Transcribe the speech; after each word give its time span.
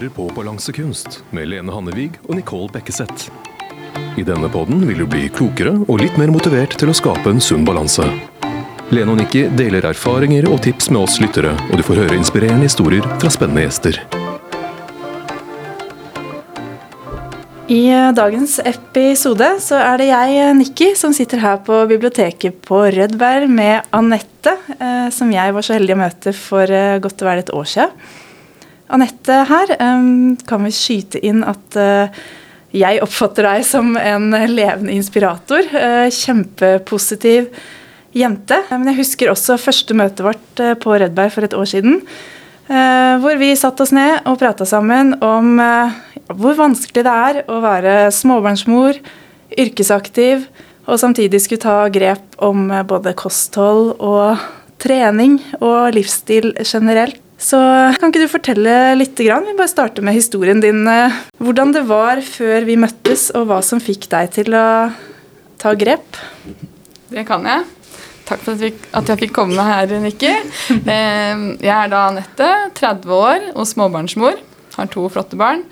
hører 0.00 0.12
på 0.16 0.30
Balansekunst 0.32 1.18
med 1.36 1.50
Lene 1.50 1.72
Hannevig 1.74 2.14
og 2.24 2.38
Nicole 2.38 2.70
Bekkeseth. 2.72 3.26
I 4.16 4.22
denne 4.24 4.48
poden 4.48 4.86
vil 4.88 5.02
du 5.02 5.06
bli 5.10 5.26
klokere 5.28 5.74
og 5.82 6.00
litt 6.00 6.16
mer 6.16 6.30
motivert 6.32 6.72
til 6.80 6.88
å 6.88 6.94
skape 6.96 7.28
en 7.28 7.42
sunn 7.42 7.66
balanse. 7.68 8.06
Lene 8.94 9.12
og 9.12 9.18
Nikki 9.20 9.42
deler 9.58 9.84
erfaringer 9.90 10.48
og 10.48 10.62
tips 10.64 10.88
med 10.88 11.02
oss 11.02 11.18
lyttere, 11.20 11.52
og 11.68 11.76
du 11.76 11.84
får 11.84 12.00
høre 12.00 12.16
inspirerende 12.16 12.64
historier 12.64 13.04
fra 13.20 13.32
spennende 13.34 13.66
gjester. 13.66 14.00
I 17.68 17.82
dagens 18.16 18.56
episode 18.64 19.52
så 19.60 19.82
er 19.84 20.00
det 20.00 20.08
jeg, 20.14 20.56
Nikki, 20.62 20.90
som 20.96 21.12
sitter 21.12 21.44
her 21.44 21.60
på 21.66 21.82
biblioteket 21.92 22.56
på 22.64 22.86
Rødberg 22.96 23.52
med 23.52 23.92
Anette, 23.92 24.56
eh, 24.78 25.12
som 25.12 25.28
jeg 25.34 25.54
var 25.54 25.66
så 25.66 25.76
heldig 25.76 25.98
å 25.98 26.02
møte 26.06 26.34
for 26.34 26.72
eh, 26.72 26.96
godt 27.04 27.20
og 27.20 27.32
vel 27.34 27.44
et 27.44 27.56
år 27.60 27.72
siden. 27.76 28.26
Anette 28.90 29.42
her, 29.50 29.74
eh, 29.76 30.04
kan 30.46 30.66
vi 30.66 30.74
skyte 30.74 31.22
inn 31.26 31.44
at 31.46 31.78
jeg 32.70 33.00
oppfatter 33.02 33.46
deg 33.48 33.64
som 33.66 33.96
en 33.98 34.30
levende 34.50 34.94
inspirator. 34.94 35.66
Kjempepositiv 36.14 37.48
jente. 38.14 38.60
Men 38.70 38.92
jeg 38.92 39.00
husker 39.00 39.32
også 39.32 39.58
første 39.58 39.96
møtet 39.98 40.22
vårt 40.22 40.62
på 40.82 40.94
Rødberg 40.94 41.34
for 41.34 41.46
et 41.46 41.56
år 41.58 41.66
siden. 41.66 41.98
Hvor 42.70 43.34
vi 43.40 43.50
satte 43.58 43.82
oss 43.82 43.90
ned 43.90 44.22
og 44.30 44.38
prata 44.38 44.62
sammen 44.62 45.16
om 45.18 45.58
hvor 46.30 46.54
vanskelig 46.54 47.02
det 47.02 47.16
er 47.26 47.40
å 47.50 47.58
være 47.64 47.96
småbarnsmor, 48.14 49.00
yrkesaktiv 49.58 50.46
og 50.90 50.98
samtidig 50.98 51.42
skulle 51.42 51.62
ta 51.62 51.76
grep 51.92 52.38
om 52.42 52.68
både 52.88 53.14
kosthold 53.18 53.94
og 53.98 54.40
trening 54.82 55.38
og 55.60 55.94
livsstil 55.94 56.52
generelt. 56.64 57.22
Så 57.40 57.58
kan 57.96 58.12
ikke 58.12 58.26
du 58.26 58.30
fortelle 58.30 58.74
litt? 59.00 59.16
Vi 59.16 59.30
bare 59.56 59.70
starter 59.70 60.04
med 60.04 60.18
historien 60.18 60.60
din. 60.60 60.84
Hvordan 61.40 61.72
det 61.72 61.86
var 61.88 62.20
før 62.24 62.66
vi 62.68 62.76
møttes, 62.80 63.30
og 63.32 63.48
hva 63.48 63.62
som 63.64 63.80
fikk 63.80 64.10
deg 64.12 64.32
til 64.36 64.56
å 64.56 64.66
ta 65.60 65.72
grep? 65.78 66.20
Det 67.10 67.24
kan 67.28 67.48
jeg. 67.48 67.64
Takk 68.28 68.44
for 68.44 68.60
at 68.60 69.08
jeg 69.10 69.22
fikk 69.24 69.32
komme 69.34 69.64
her, 69.66 69.90
Nikki. 70.04 70.30
Eh, 70.70 71.40
jeg 71.64 71.74
er 71.74 71.88
da 71.90 72.04
Anette, 72.10 72.50
30 72.78 73.16
år 73.16 73.48
og 73.54 73.66
småbarnsmor. 73.66 74.36
Har 74.76 74.90
to 74.92 75.08
flotte 75.10 75.38
barn. 75.40 75.64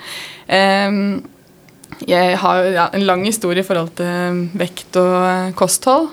Jeg 2.08 2.36
har 2.42 2.88
en 2.88 3.04
lang 3.06 3.22
historie 3.26 3.62
i 3.62 3.66
forhold 3.66 3.92
til 4.00 4.42
vekt 4.58 4.98
og 5.00 5.54
kosthold. 5.58 6.10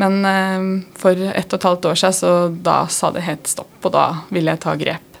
Men 0.00 0.84
for 0.96 1.12
ett 1.12 1.52
og 1.52 1.58
et 1.58 1.66
halvt 1.68 1.88
år 1.90 1.98
siden 2.00 2.14
så 2.16 2.30
da 2.64 2.76
sa 2.88 3.10
det 3.12 3.26
helt 3.26 3.50
stopp, 3.50 3.74
og 3.84 3.92
da 3.92 4.06
ville 4.32 4.54
jeg 4.54 4.62
ta 4.64 4.72
grep. 4.80 5.18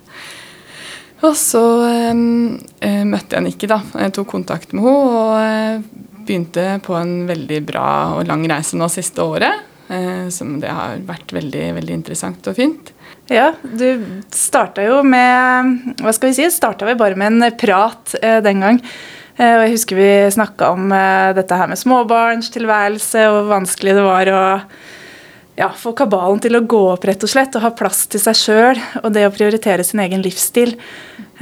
Og 1.22 1.36
så 1.38 1.62
eh, 1.86 3.02
møtte 3.06 3.36
jeg 3.36 3.44
Nikki, 3.44 3.68
da. 3.70 3.78
Jeg 4.00 4.14
tok 4.16 4.32
kontakt 4.32 4.72
med 4.74 4.86
henne 4.86 5.12
og 5.12 5.36
eh, 5.38 5.84
begynte 6.22 6.64
på 6.82 6.96
en 6.98 7.12
veldig 7.28 7.60
bra 7.66 7.86
og 8.16 8.26
lang 8.30 8.42
reise 8.50 8.78
nå 8.78 8.88
siste 8.90 9.22
året. 9.22 9.68
Eh, 9.92 10.28
som 10.32 10.56
det 10.62 10.70
har 10.72 11.02
vært 11.04 11.34
veldig, 11.34 11.64
veldig 11.78 11.94
interessant 11.94 12.46
og 12.48 12.56
fint. 12.56 12.92
Ja, 13.30 13.52
du 13.62 14.02
starta 14.34 14.82
jo 14.84 15.00
med 15.06 15.98
Hva 16.02 16.12
skal 16.14 16.30
vi 16.30 16.36
si? 16.38 16.46
Starta 16.52 16.88
vi 16.88 16.96
bare 16.98 17.18
med 17.18 17.36
en 17.36 17.58
prat 17.58 18.14
eh, 18.22 18.40
den 18.44 18.64
gang. 18.64 18.80
Eh, 19.36 19.54
og 19.56 19.64
jeg 19.64 19.76
husker 19.76 19.98
vi 19.98 20.10
snakka 20.34 20.72
om 20.74 20.92
eh, 20.92 21.32
dette 21.36 21.56
her 21.56 21.70
med 21.70 21.80
småbarnstilværelse 21.80 23.28
og 23.30 23.38
hvor 23.38 23.54
vanskelig 23.56 23.96
det 23.96 24.04
var 24.04 24.32
å 24.32 24.42
ja, 25.56 25.68
få 25.76 25.92
kabalen 25.96 26.40
til 26.40 26.56
å 26.56 26.64
gå 26.64 26.80
opp, 26.94 27.04
rett 27.08 27.24
og 27.24 27.30
slett, 27.30 27.56
og 27.56 27.64
ha 27.64 27.72
plass 27.76 28.06
til 28.12 28.20
seg 28.22 28.38
sjøl 28.38 28.78
og 29.02 29.10
det 29.12 29.26
å 29.28 29.32
prioritere 29.34 29.84
sin 29.84 30.00
egen 30.04 30.24
livsstil. 30.24 30.74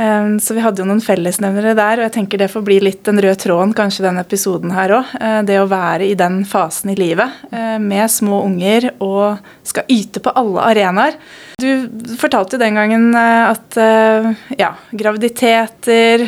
Um, 0.00 0.38
så 0.42 0.56
vi 0.56 0.62
hadde 0.64 0.82
jo 0.82 0.86
noen 0.88 1.02
fellesnevnere 1.04 1.76
der, 1.78 2.00
og 2.00 2.06
jeg 2.06 2.14
tenker 2.16 2.40
det 2.40 2.48
får 2.50 2.64
bli 2.66 2.80
litt 2.82 3.04
den 3.06 3.20
røde 3.22 3.38
tråden 3.38 3.74
kanskje 3.76 4.06
denne 4.06 4.24
episoden 4.24 4.74
her 4.74 4.96
òg. 4.96 5.14
Det 5.46 5.60
å 5.60 5.68
være 5.70 6.08
i 6.10 6.16
den 6.18 6.40
fasen 6.48 6.90
i 6.90 6.98
livet 6.98 7.42
med 7.78 8.10
små 8.10 8.42
unger 8.48 8.88
og 8.98 9.38
skal 9.66 9.90
yte 9.92 10.22
på 10.24 10.34
alle 10.40 10.66
arenaer. 10.72 11.18
Du 11.62 11.86
fortalte 12.18 12.56
jo 12.56 12.64
den 12.64 12.80
gangen 12.80 13.10
at 13.14 13.78
ja, 14.58 14.72
graviditeter 14.90 16.26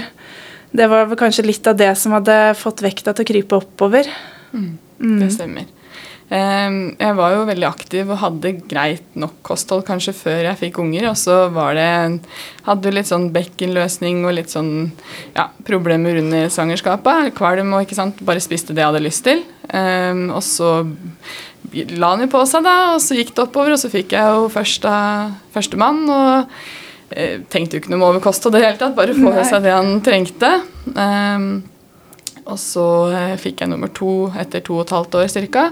Det 0.73 0.89
var 0.89 1.07
vel 1.11 1.21
kanskje 1.21 1.45
litt 1.45 1.67
av 1.69 1.77
det 1.77 1.93
som 2.01 2.15
hadde 2.17 2.39
fått 2.57 2.81
vekta 2.85 3.13
til 3.13 3.27
å 3.27 3.29
krype 3.29 3.61
oppover. 3.61 4.09
Mm, 4.53 4.75
det 4.99 5.29
mm. 5.29 5.33
stemmer. 5.35 5.71
Ehm, 6.33 6.95
jeg 6.97 7.17
var 7.19 7.35
jo 7.35 7.45
veldig 7.45 7.67
aktiv 7.69 8.09
og 8.09 8.21
hadde 8.23 8.55
greit 8.71 9.17
nok 9.21 9.35
kosthold 9.45 9.85
kanskje 9.85 10.15
før 10.17 10.47
jeg 10.47 10.61
fikk 10.63 10.81
unger. 10.81 11.11
Og 11.11 11.19
så 11.21 11.45
var 11.53 11.77
det 11.77 11.91
Hadde 12.63 12.93
litt 12.95 13.09
sånn 13.11 13.29
bekkenløsning 13.35 14.23
og 14.23 14.37
litt 14.37 14.53
sånn 14.53 14.93
ja, 15.35 15.49
problemer 15.67 16.21
under 16.23 16.49
svangerskapet. 16.53 17.33
Kvalm 17.37 17.75
og 17.75 17.85
ikke 17.85 17.99
sant, 17.99 18.23
bare 18.25 18.43
spiste 18.45 18.73
det 18.73 18.85
jeg 18.85 18.93
hadde 18.93 19.03
lyst 19.05 19.27
til. 19.27 19.43
Um, 19.73 20.29
og 20.31 20.45
så 20.47 20.71
la 21.99 22.13
han 22.13 22.23
jo 22.23 22.31
på 22.31 22.45
seg, 22.47 22.63
da, 22.65 22.77
og 22.95 23.03
så 23.03 23.19
gikk 23.19 23.35
det 23.35 23.45
oppover. 23.45 23.75
Og 23.75 23.83
så 23.83 23.91
fikk 23.93 24.15
jeg 24.15 24.37
jo 24.39 24.47
første, 24.53 24.95
førstemann. 25.57 26.05
Og 26.07 26.31
eh, 26.39 26.71
tenkte 27.53 27.77
jo 27.77 27.83
ikke 27.83 27.93
noe 27.93 28.01
om 28.01 28.09
overkost 28.13 28.47
og 28.49 28.55
det 28.55 28.65
hele 28.65 28.81
tatt, 28.81 28.97
bare 28.97 29.17
få 29.17 29.35
i 29.35 29.45
seg 29.49 29.67
det 29.67 29.75
han 29.75 30.01
trengte. 30.05 30.55
Um, 30.97 31.53
og 32.43 32.59
så 32.59 32.87
eh, 33.15 33.37
fikk 33.41 33.63
jeg 33.63 33.71
nummer 33.71 33.91
to 33.95 34.27
etter 34.39 34.65
to 34.65 34.81
og 34.81 34.87
et 34.87 34.97
halvt 34.97 35.21
år 35.21 35.31
ca. 35.55 35.69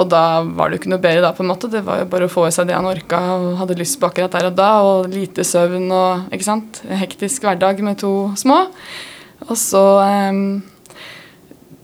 Og 0.00 0.08
da 0.08 0.40
var 0.42 0.70
det 0.70 0.78
jo 0.78 0.82
ikke 0.82 0.92
noe 0.94 1.04
bedre 1.04 1.22
da, 1.24 1.34
på 1.36 1.44
en 1.44 1.50
måte. 1.52 1.70
Det 1.70 1.82
var 1.84 2.00
jo 2.00 2.08
bare 2.10 2.26
å 2.26 2.32
få 2.32 2.46
i 2.48 2.54
seg 2.54 2.68
det 2.68 2.76
han 2.76 2.88
orka 2.88 3.20
og 3.36 3.48
hadde 3.60 3.76
lyst 3.78 3.98
på 4.00 4.08
akkurat 4.08 4.32
der 4.32 4.48
og 4.48 4.56
da. 4.56 4.70
Og 4.88 5.12
lite 5.12 5.44
søvn 5.46 5.90
og 5.92 6.34
ikke 6.34 6.48
sant? 6.48 6.82
hektisk 7.02 7.44
hverdag 7.44 7.82
med 7.84 8.00
to 8.00 8.32
små. 8.40 8.64
Og 9.50 9.56
så 9.58 9.84
um, 10.32 10.62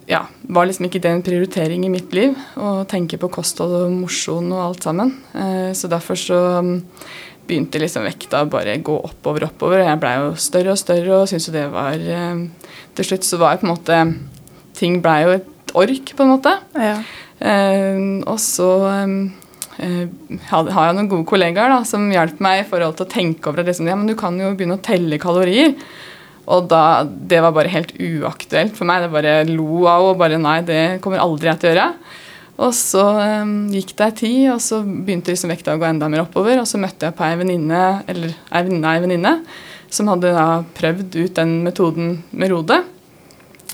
ja, 0.09 0.23
var 0.49 0.69
liksom 0.69 0.89
ikke 0.89 1.03
det 1.05 1.13
en 1.13 1.25
prioritering 1.27 1.85
i 1.85 1.93
mitt 1.93 2.15
liv 2.17 2.33
å 2.57 2.81
tenke 2.89 3.21
på 3.21 3.31
kosthold 3.35 3.77
og 3.83 3.97
mosjon 4.07 4.55
og 4.55 4.65
alt 4.71 4.89
sammen. 4.89 5.13
Uh, 5.37 5.71
så 5.77 5.91
derfor 5.93 6.19
så 6.19 6.41
begynte 7.49 7.81
liksom 7.83 8.07
vekta 8.07 8.45
bare 8.51 8.77
gå 8.85 8.95
oppover 9.09 9.47
og 9.47 9.53
oppover. 9.53 9.83
Jeg 9.87 10.01
blei 10.03 10.15
jo 10.21 10.33
større 10.41 10.75
og 10.75 10.81
større 10.81 11.23
og 11.23 11.31
syntes 11.31 11.49
jo 11.49 11.57
det 11.57 11.67
var 11.73 11.97
um, 11.97 12.45
Til 12.99 13.11
slutt 13.11 13.27
så 13.27 13.41
var 13.41 13.55
jeg 13.55 13.63
på 13.63 13.69
en 13.69 13.73
måte 13.75 14.01
Ting 14.79 15.01
blei 15.03 15.19
jo 15.25 15.35
et 15.35 15.75
ork, 15.79 16.13
på 16.17 16.25
en 16.25 16.31
måte. 16.31 16.53
Ja. 16.79 17.01
Uh, 17.43 18.23
og 18.31 18.39
så 18.41 18.69
um, 19.05 19.17
har 19.79 20.69
jeg 20.71 20.95
noen 20.97 21.11
gode 21.11 21.27
kollegaer 21.29 21.71
da, 21.75 21.81
som 21.87 22.07
hjalp 22.11 22.39
meg 22.43 22.63
i 22.63 22.69
forhold 22.69 22.97
til 22.99 23.07
å 23.07 23.11
tenke 23.11 23.51
over 23.51 23.61
det. 23.61 23.73
Liksom, 23.73 23.91
ja, 23.91 23.97
men 23.99 24.09
du 24.11 24.15
kan 24.19 24.39
jo 24.41 24.53
begynne 24.55 24.79
å 24.79 24.85
telle 24.85 25.21
kalorier. 25.23 25.75
Og 26.49 26.71
da, 26.71 27.05
Det 27.05 27.43
var 27.45 27.53
bare 27.57 27.73
helt 27.73 27.93
uaktuelt 27.95 28.79
for 28.79 28.89
meg. 28.89 29.05
Det 29.05 29.13
bare 29.13 29.35
lo 29.51 29.85
av 29.91 30.13
og 30.13 30.19
bare 30.23 30.41
Nei, 30.41 30.61
det 30.67 30.83
kommer 31.05 31.23
aldri 31.23 31.51
jeg 31.51 31.61
til 31.61 31.71
å 31.71 31.75
gjøre. 31.75 31.91
Og 32.59 32.73
så 32.75 33.05
um, 33.43 33.69
gikk 33.71 33.93
det 33.95 34.07
ei 34.09 34.15
tid, 34.19 34.45
og 34.51 34.61
så 34.63 34.81
begynte 34.83 35.31
liksom 35.31 35.53
vekta 35.53 35.77
å 35.77 35.81
gå 35.81 35.87
enda 35.87 36.09
mer 36.11 36.25
oppover. 36.25 36.59
Og 36.59 36.67
så 36.67 36.81
møtte 36.81 37.07
jeg 37.07 37.15
på 37.19 37.27
ei 37.27 37.39
venninne 37.39 37.83
eller 38.11 38.33
ei 38.35 38.63
venninne, 38.67 38.95
ei 38.95 39.03
venninne 39.05 39.35
som 39.95 40.09
hadde 40.11 40.35
da 40.35 40.63
prøvd 40.77 41.17
ut 41.17 41.37
den 41.39 41.59
metoden 41.65 42.19
med 42.31 42.53
Rode. 42.53 42.83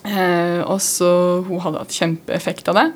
Eh, 0.04 0.60
og 0.68 0.80
så 0.84 1.10
Hun 1.46 1.62
hadde 1.64 1.80
hatt 1.80 1.96
kjempeeffekt 1.96 2.68
av 2.70 2.80
det. 2.80 2.88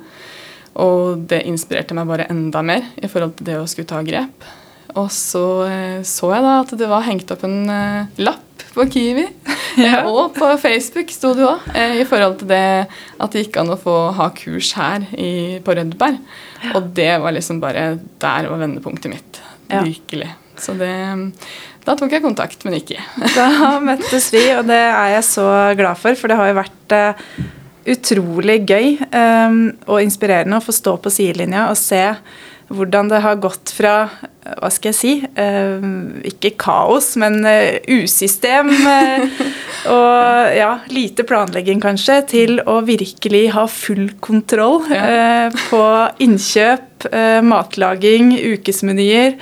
Og 0.79 1.25
det 1.29 1.43
inspirerte 1.49 1.97
meg 1.97 2.07
bare 2.07 2.29
enda 2.31 2.61
mer 2.63 2.85
i 3.01 3.09
forhold 3.09 3.39
til 3.39 3.49
det 3.49 3.57
å 3.59 3.67
skulle 3.67 3.89
ta 3.89 4.03
grep. 4.05 4.45
Og 4.97 5.09
så 5.13 5.45
eh, 5.67 5.99
så 6.07 6.31
jeg 6.33 6.45
da 6.45 6.53
at 6.63 6.77
det 6.77 6.89
var 6.89 7.05
hengt 7.05 7.33
opp 7.33 7.43
en 7.45 7.59
eh, 7.73 8.21
lapp 8.21 8.65
på 8.75 8.85
Kiwi. 8.93 9.25
Ja. 9.77 10.03
og 10.09 10.33
på 10.37 10.49
Facebook 10.61 11.11
sto 11.13 11.33
du 11.37 11.43
òg, 11.47 11.69
eh, 11.75 11.99
i 12.01 12.07
forhold 12.09 12.39
til 12.41 12.51
det 12.51 12.87
at 12.87 13.35
det 13.35 13.45
gikk 13.45 13.59
an 13.61 13.73
å 13.75 13.79
få 13.79 13.97
ha 14.17 14.29
kurs 14.35 14.73
her 14.79 15.05
i, 15.13 15.31
på 15.63 15.75
Rødberg. 15.77 16.19
Ja. 16.63 16.75
Og 16.79 16.91
det 16.97 17.11
var 17.23 17.35
liksom 17.35 17.61
bare 17.63 17.93
Der 18.19 18.49
var 18.49 18.59
vendepunktet 18.59 19.13
mitt. 19.13 19.41
Ja. 19.69 19.83
Virkelig. 19.85 20.31
Så 20.59 20.75
det 20.79 20.91
da 21.85 21.95
tok 21.97 22.11
jeg 22.11 22.21
kontakt 22.21 22.65
men 22.67 22.75
ikke. 22.81 22.99
da 23.37 23.77
møttes 23.81 24.27
vi, 24.33 24.43
og 24.57 24.67
det 24.69 24.81
er 24.81 25.15
jeg 25.15 25.25
så 25.29 25.47
glad 25.79 25.97
for, 25.97 26.17
for 26.19 26.29
det 26.29 26.37
har 26.37 26.51
jo 26.51 26.59
vært 26.59 26.97
utrolig 27.89 28.59
gøy 28.67 28.99
um, 29.15 29.59
og 29.87 30.03
inspirerende 30.03 30.59
å 30.59 30.63
få 30.63 30.75
stå 30.75 30.97
på 31.01 31.11
sidelinja 31.13 31.69
og 31.71 31.77
se 31.79 32.03
hvordan 32.69 33.09
det 33.09 33.21
har 33.23 33.39
gått 33.41 33.71
fra 33.73 33.93
hva 34.57 34.69
skal 34.73 34.91
jeg 34.91 34.97
si 34.97 35.11
eh, 35.21 35.87
Ikke 36.29 36.53
kaos, 36.59 37.11
men 37.21 37.41
eh, 37.47 37.79
usystem. 37.89 38.69
eh, 38.71 39.41
og 39.93 40.55
ja, 40.57 40.71
lite 40.93 41.25
planlegging, 41.27 41.81
kanskje, 41.83 42.19
til 42.33 42.61
å 42.65 42.79
virkelig 42.87 43.43
ha 43.55 43.65
full 43.71 44.07
kontroll 44.23 44.81
ja. 44.91 45.49
på 45.69 45.81
innkjøp, 46.25 47.09
matlaging, 47.47 48.33
ukesmenyer. 48.57 49.37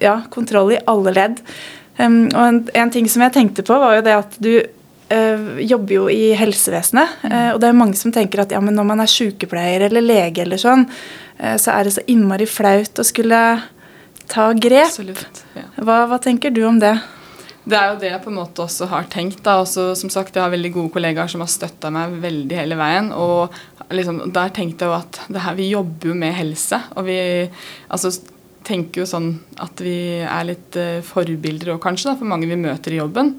ja, 0.00 0.14
kontroll 0.32 0.72
i 0.72 0.80
alle 0.88 1.12
ledd. 1.12 1.42
Um, 1.96 2.26
og 2.28 2.42
en, 2.42 2.58
en, 2.76 2.90
ting 2.92 3.06
som 3.08 3.24
jeg 3.24 3.32
tenkte 3.36 3.64
på, 3.64 3.76
var 3.80 3.98
jo 3.98 4.04
det 4.04 4.16
at 4.16 4.34
du 4.42 4.52
jobber 5.08 5.94
jo 5.94 6.08
i 6.10 6.32
helsevesenet, 6.34 7.20
uh, 7.28 7.50
og 7.54 7.60
det 7.62 7.68
er 7.68 7.78
mange 7.78 7.98
som 7.98 8.14
tenker 8.14 8.42
at 8.42 8.50
ja, 8.54 8.58
men 8.64 8.74
når 8.74 8.88
man 8.88 9.02
er 9.04 9.10
sykepleier 9.10 9.86
eller 9.86 10.02
lege, 10.02 10.42
eller 10.42 10.58
sånn, 10.58 10.86
uh, 11.38 11.56
så 11.62 11.76
er 11.76 11.86
det 11.86 11.94
så 11.94 12.06
innmari 12.10 12.48
flaut 12.50 12.98
å 12.98 13.06
skulle 13.06 13.42
ta 14.26 14.48
grep. 14.52 14.88
Absolutt, 14.88 15.44
ja. 15.54 15.68
hva, 15.78 16.00
hva, 16.10 16.18
tenker 16.22 16.50
du 16.54 16.64
om 16.66 16.80
det? 16.82 16.96
Det 17.66 17.78
er 17.78 17.92
jo 17.92 17.98
det 18.02 18.10
jeg 18.12 18.22
på 18.22 18.30
en 18.30 18.38
måte 18.38 18.62
også 18.62 18.86
har 18.90 19.08
tenkt. 19.10 19.40
da, 19.46 19.58
også, 19.62 19.88
som 19.98 20.10
sagt, 20.10 20.36
Jeg 20.36 20.42
har 20.42 20.52
veldig 20.52 20.70
gode 20.74 20.92
kollegaer 20.94 21.30
som 21.30 21.42
har 21.42 21.50
støtta 21.50 21.90
meg 21.90 22.14
veldig 22.22 22.58
hele 22.60 22.78
veien. 22.78 23.10
og 23.12 23.54
liksom, 23.90 24.20
Der 24.30 24.54
tenkte 24.54 24.86
jeg 24.86 24.92
jo 24.92 24.98
at 25.00 25.20
det 25.26 25.42
her, 25.42 25.54
vi 25.58 25.70
jobber 25.72 26.12
jo 26.12 26.14
med 26.14 26.34
helse. 26.34 26.78
og 26.94 27.06
vi 27.06 27.18
altså, 27.90 28.14
tenker 28.66 29.02
jo 29.02 29.08
sånn 29.08 29.30
at 29.62 29.80
vi 29.82 29.96
er 30.24 30.46
litt 30.48 30.76
eh, 30.80 30.98
forbilder 31.06 31.74
og 31.74 31.82
kanskje 31.84 32.10
da, 32.10 32.16
for 32.18 32.28
mange 32.28 32.48
vi 32.50 32.58
møter 32.58 32.94
i 32.94 33.00
jobben. 33.00 33.34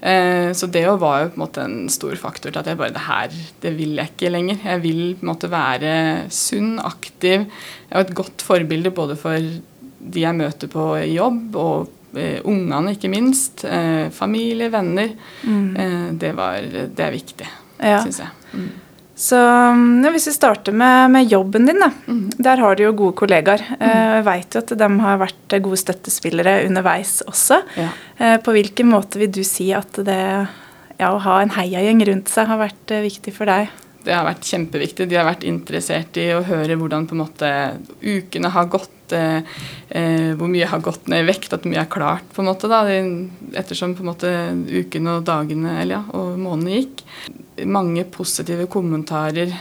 Eh, 0.00 0.50
så 0.56 0.68
det 0.72 0.84
var 1.00 1.22
jo 1.22 1.30
på 1.32 1.38
en 1.38 1.44
måte 1.44 1.64
en 1.64 1.78
stor 1.92 2.16
faktor 2.20 2.52
til 2.52 2.60
at 2.60 2.68
jeg 2.70 2.78
bare 2.78 2.94
Det 2.94 3.06
her 3.06 3.36
det 3.64 3.72
vil 3.78 3.96
jeg 3.96 4.12
ikke 4.12 4.32
lenger. 4.32 4.60
Jeg 4.64 4.84
vil 4.84 5.02
på 5.16 5.26
en 5.26 5.32
måte 5.32 5.52
være 5.52 5.92
sunn, 6.34 6.76
aktiv. 6.84 7.46
Er 7.90 8.04
et 8.04 8.16
godt 8.16 8.44
forbilde 8.44 8.92
både 8.94 9.18
for 9.20 9.36
de 10.06 10.22
jeg 10.22 10.38
møter 10.38 10.70
på 10.70 10.88
jobb, 11.08 11.56
og 11.58 12.16
eh, 12.18 12.40
ungene 12.44 12.94
ikke 12.94 13.12
minst. 13.12 13.64
familie, 14.14 14.70
venner. 14.72 15.14
Mm. 15.42 16.18
det, 16.20 16.34
var, 16.36 16.60
det 16.62 17.04
er 17.04 17.14
viktig, 17.14 17.48
ja. 17.80 18.02
syns 18.04 18.20
jeg. 18.22 18.34
Mm. 18.52 18.74
Så 19.16 19.36
mm, 19.36 20.04
ja, 20.04 20.10
Hvis 20.12 20.28
vi 20.28 20.34
starter 20.36 20.76
med, 20.76 21.10
med 21.10 21.32
jobben 21.32 21.66
din, 21.66 21.80
da. 21.80 21.88
Mm. 22.06 22.28
Der 22.36 22.60
har 22.60 22.76
du 22.76 22.84
jo 22.84 22.92
gode 22.92 23.16
kollegaer. 23.22 23.64
Mm. 23.72 23.86
Eh, 23.88 24.10
jeg 24.18 24.26
vet 24.28 24.56
jo 24.56 24.62
at 24.62 24.74
de 24.82 24.88
har 25.06 25.22
vært 25.22 25.56
gode 25.64 25.80
støttespillere 25.80 26.58
underveis 26.66 27.18
også. 27.24 27.62
Ja. 27.80 27.88
Eh, 28.18 28.36
på 28.44 28.52
hvilken 28.52 28.92
måte 28.92 29.22
vil 29.22 29.32
du 29.32 29.40
si 29.46 29.70
at 29.76 30.02
det 30.04 30.20
ja, 30.20 31.08
å 31.08 31.20
ha 31.24 31.40
en 31.40 31.54
heiagjeng 31.56 32.04
rundt 32.10 32.32
seg 32.32 32.50
har 32.50 32.60
vært 32.60 32.92
eh, 32.92 33.06
viktig 33.06 33.32
for 33.36 33.48
deg? 33.48 33.72
Det 34.04 34.12
har 34.14 34.28
vært 34.28 34.44
kjempeviktig. 34.46 35.08
De 35.08 35.18
har 35.18 35.26
vært 35.26 35.48
interessert 35.48 36.20
i 36.20 36.28
å 36.36 36.44
høre 36.46 36.76
hvordan 36.78 37.08
på 37.08 37.16
en 37.16 37.24
måte 37.24 37.54
ukene 38.04 38.52
har 38.52 38.68
gått. 38.70 38.92
Eh, 39.16 39.56
hvor 40.36 40.50
mye 40.50 40.68
har 40.68 40.84
gått 40.84 41.08
ned 41.08 41.24
i 41.24 41.28
vekt, 41.30 41.56
at 41.56 41.64
mye 41.64 41.80
er 41.86 41.90
klart, 41.90 42.28
på 42.36 42.44
en 42.44 42.50
måte 42.50 42.68
da, 42.68 42.84
ettersom 43.56 43.96
på 43.96 44.04
en 44.04 44.12
måte 44.12 44.36
ukene 44.66 45.20
og 45.20 45.26
dagene 45.28 45.80
eller 45.80 46.00
ja, 46.00 46.04
og 46.12 46.36
månedene 46.42 46.80
gikk 46.82 47.04
mange 47.64 48.04
positive 48.12 48.66
kommentarer. 48.70 49.52